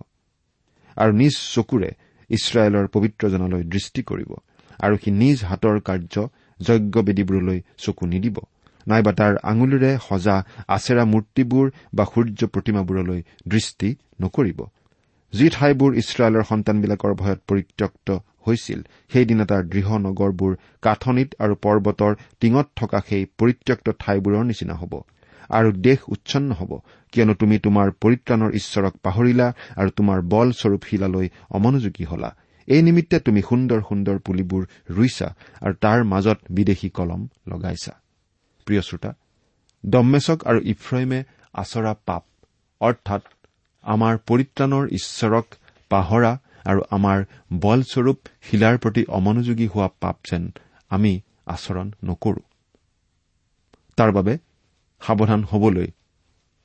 আৰু 0.97 1.11
নিজ 1.21 1.33
চকুৰে 1.53 1.89
ইছৰাইলৰ 2.29 2.85
পবিত্ৰজনলৈ 2.95 3.63
দৃষ্টি 3.73 4.01
কৰিব 4.09 4.31
আৰু 4.79 4.95
সি 5.01 5.09
নিজ 5.21 5.37
হাতৰ 5.49 5.77
কাৰ্য 5.87 6.15
যজ্ঞবেদীবোৰলৈ 6.59 7.59
চকু 7.83 8.03
নিদিব। 8.13 8.37
নাইবা 8.89 9.11
তাৰ 9.19 9.33
আঙুলিৰে 9.51 9.91
সজা 10.07 10.35
আচেৰা 10.75 11.03
মূৰ্তিবোৰ 11.13 11.65
বা 11.97 12.03
সূৰ্য 12.13 12.39
প্ৰতিমাবোৰলৈ 12.53 13.19
দৃষ্টি 13.47 13.89
নকৰিব। 14.21 14.59
যি 15.33 15.45
ঠাইবোৰ 15.55 15.91
ইছৰাইলৰ 16.01 16.43
সন্তানবিলাকৰ 16.51 17.13
ভয়ত 17.21 17.39
পৰিত্যক্ত 17.49 18.07
হৈছিল 18.47 18.79
সেইদিনা 19.13 19.45
তাৰ 19.51 19.63
দৃঢ় 19.71 19.93
নগৰবোৰ 20.07 20.51
কাঠনিত 20.81 21.29
আৰু 21.43 21.53
পৰ্বতৰ 21.65 22.13
টিঙত 22.39 22.67
থকা 22.75 22.99
সেই 23.09 23.23
পৰিত্যক্ত 23.39 23.87
ঠাইবোৰৰ 23.99 24.43
নিচিনা 24.45 24.75
হ'ব। 24.81 24.93
আৰু 25.49 25.69
দেশ 25.87 25.99
উচ্ছন্ন 26.07 26.49
হ'ব 26.51 26.71
কিয়নো 27.13 27.33
তুমি 27.33 27.55
তোমাৰ 27.65 27.87
পৰিত্ৰাণৰ 28.03 28.51
ঈশ্বৰক 28.59 28.93
পাহৰিলা 29.05 29.47
আৰু 29.75 29.89
তোমাৰ 29.89 30.17
বলস্বৰূপ 30.33 30.81
শিলালৈ 30.89 31.27
অমনোযোগী 31.49 32.05
হলা। 32.11 32.29
এই 32.67 32.81
নিমিত্তে 32.81 33.17
তুমি 33.19 33.41
সুন্দৰ 33.41 33.79
সুন্দৰ 33.89 34.17
পুলিবোৰ 34.25 34.63
ৰুইছা 34.97 35.27
আৰু 35.61 35.73
তাৰ 35.83 35.99
মাজত 36.03 36.39
বিদেশী 36.49 36.89
কলম 36.89 37.21
লগাইছা। 37.47 37.93
প্ৰিয় 38.69 38.81
শ্ৰোতা 38.81 39.11
দম্মেচক 39.85 40.43
আৰু 40.43 40.59
ইফ্ৰইমে 40.63 41.23
আচৰা 41.53 41.93
পাপ 42.05 42.23
অৰ্থাৎ 42.81 43.23
আমাৰ 43.83 44.17
পৰিত্ৰাণৰ 44.17 44.85
ঈশ্বৰক 44.91 45.45
পাহৰা 45.89 46.31
আৰু 46.65 46.81
আমাৰ 46.89 47.23
বলস্বৰূপ 47.53 48.17
শিলাৰ 48.41 48.77
প্ৰতি 48.77 49.05
অমনোযোগী 49.07 49.67
হোৱা 49.67 49.87
পাপ 50.01 50.17
যেন 50.31 50.43
আমি 50.89 51.21
আচৰণ 51.45 51.91
নকৰো। 52.05 52.41
তাৰ 53.97 54.11
বাবে 54.11 54.37
সাৱধান 55.01 55.43
হবলৈ 55.43 55.87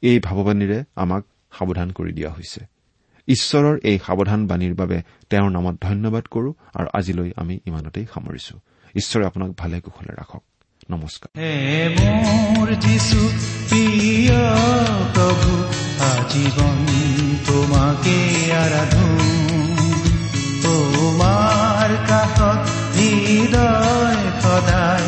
এই 0.02 0.20
ভাৱবাণীৰে 0.20 0.84
আমাক 0.96 1.22
সাৱধান 1.58 1.90
কৰি 1.90 2.12
দিয়া 2.12 2.30
হৈছে। 2.30 2.60
ঈশ্বৰৰ 3.28 3.78
এই 3.82 3.98
সাৱধান 3.98 4.46
বাণীৰ 4.46 4.74
বাবে 4.74 5.02
তেওঁৰ 5.30 5.50
নামত 5.50 5.76
ধন্যবাদ 5.80 6.24
কৰো 6.24 6.50
আৰু 6.74 6.88
আজিলৈ 6.92 7.30
আমি 7.36 7.54
ইমানতেই 7.66 8.06
সামৰিছো। 8.14 8.54
ঈশ্বৰে 8.94 9.24
আপোনাক 9.26 9.50
ভালে 9.58 9.80
কুশলে 9.80 10.12
ৰাখক। 10.14 10.42
নমস্কাৰ 10.82 11.30
মোৰ 11.96 12.70
যিছু 12.84 13.18
প্ৰিয় 13.68 14.40
প্ৰভু 15.14 15.52
আজীৱন 16.06 16.78
তোমাকে 17.46 18.16
আৰাধো 18.56 19.08
তোমাৰ 20.64 21.94
কাষত 22.10 22.60
হৃদয় 22.96 24.20
সদায় 24.42 25.06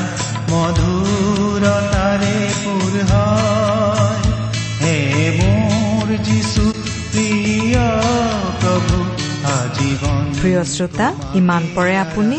মধুৰতাৰে 0.50 2.36
পুৰ 2.62 2.94
হয় 3.10 4.24
হে 4.82 4.96
মোৰ 5.38 6.06
যিছু 6.28 6.64
প্ৰিয় 7.12 7.84
প্ৰভু 8.60 8.96
আজীৱন 9.52 10.22
প্ৰিয় 10.40 10.62
শ্ৰোতা 10.72 11.08
ইমান 11.34 11.62
পৰে 11.74 11.94
আপুনি 12.04 12.38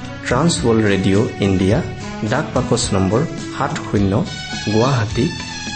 ট্ৰান্স 0.31 0.53
ৱৰ্ল্ড 0.65 0.83
ৰেডিঅ' 0.91 1.27
ইণ্ডিয়া 1.45 1.77
ডাক 2.31 2.45
বাকচ 2.55 2.83
নম্বৰ 2.95 3.21
সাত 3.55 3.73
শূন্য 3.87 4.11
গুৱাহাটী 4.73 5.25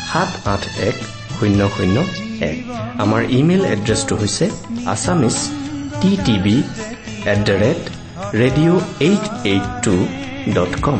সাত 0.09 0.29
আঠ 0.53 0.63
এক 0.89 0.97
শূন্য 1.37 1.59
শূন্য 1.75 1.97
এক। 2.49 2.57
আমাৰ 3.03 3.21
ইমেইল 3.39 3.63
এড্ৰেছটো 3.73 4.13
হৈছে 4.21 4.45
Assamese 4.93 5.37
T 5.99 6.11
TV 6.25 6.57
at 7.31 7.39
the 7.47 7.55
rate 7.63 7.81
radio' 8.41 8.79
eight 9.07 9.23
eight 9.51 9.65
two 9.85 9.95
dot 10.55 10.73
com. 10.85 10.99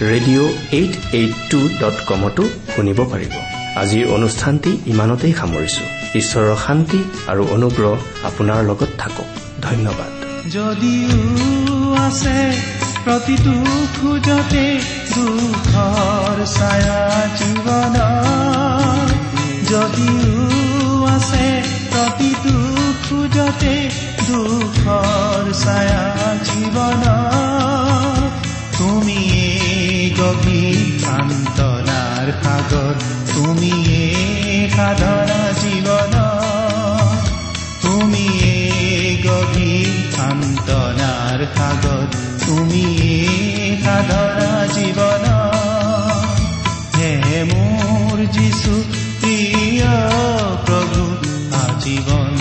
radio' 0.00 0.50
eight 0.72 0.94
eight 1.12 1.32
two 1.50 1.60
dot 1.80 1.96
কমতো 2.08 2.44
শুনিব 2.74 2.98
পাৰিব। 3.12 3.32
আজিৰ 3.82 4.04
অনুষ্ঠানটি 4.16 4.72
ইমানতেই 4.92 5.32
সামৰিছো। 5.40 5.84
ঈশ্বৰৰ 6.20 6.50
শান্তি 6.66 7.00
আৰু 7.30 7.42
অনুগ্ৰহ 7.56 7.94
আপোনাৰ 8.28 8.60
লগত 8.70 8.90
থাকক। 8.98 9.28
ধন্যবাদ। 9.66 10.10
যদিও 10.54 11.18
আছে 12.06 12.38
প্ৰতিটো 13.04 13.56
খোজতে 13.96 14.66
দুখৰ 15.14 16.36
ছায়া 16.56 17.02
জীৱন 17.38 17.96
যদিও 19.70 20.94
আছে 21.14 21.46
প্ৰতিটো 21.92 22.56
খোজতে 23.04 23.74
দুখৰ 24.28 25.44
ছায়া 25.62 26.04
জীৱন 26.46 27.02
তুমিয়ে 28.78 29.57
গভীৰ 30.18 30.78
সান্তনাৰ 31.02 32.28
সাগৰ 32.42 32.94
তুমিয়ে 33.32 34.06
সাধনা 34.74 35.40
জীৱন 35.60 36.14
তুমিয়ে 37.82 38.54
গভীৰ 39.26 39.92
সান্তনাৰ 40.16 41.40
সাগৰ 41.56 42.06
তুমিয়ে 42.46 43.68
সাধনা 43.84 44.50
জীৱন 44.76 45.26
হে 46.96 47.12
মোৰ 47.50 48.16
যিছু 48.36 48.72
প্ৰিয় 49.20 49.90
প্ৰভু 50.66 51.02
আজীৱন 51.60 52.34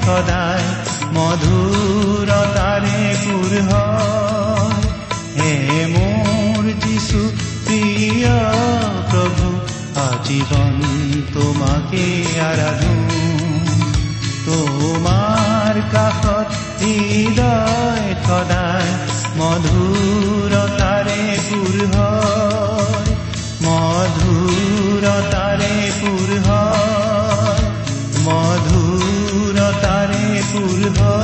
সদায় 0.06 0.66
মধুৰতাৰে 1.14 3.00
পুৰ 3.24 3.52
হয়। 3.70 4.84
হে 5.38 5.52
মোৰ 5.88 6.64
যিছু 6.86 7.20
প্ৰিয় 7.66 8.34
প্ৰভু 9.12 9.48
আজীৱন 10.00 10.78
তোমাকে 11.34 12.04
আৰাধো। 12.42 12.96
তোমাৰ 14.46 15.76
কাষত 15.92 16.48
হৃদয় 16.82 18.08
সদায় 18.28 18.92
মধুৰতাৰে 19.38 21.22
পুৰ 21.50 21.76
হয়। 21.96 23.10
মধুৰতাৰে 23.64 25.74
পুৰ 26.02 26.30
হয়। 26.50 26.71
মধুৰতাৰে 30.94 31.00
পুৰ 31.00 31.14
হয় 31.14 31.21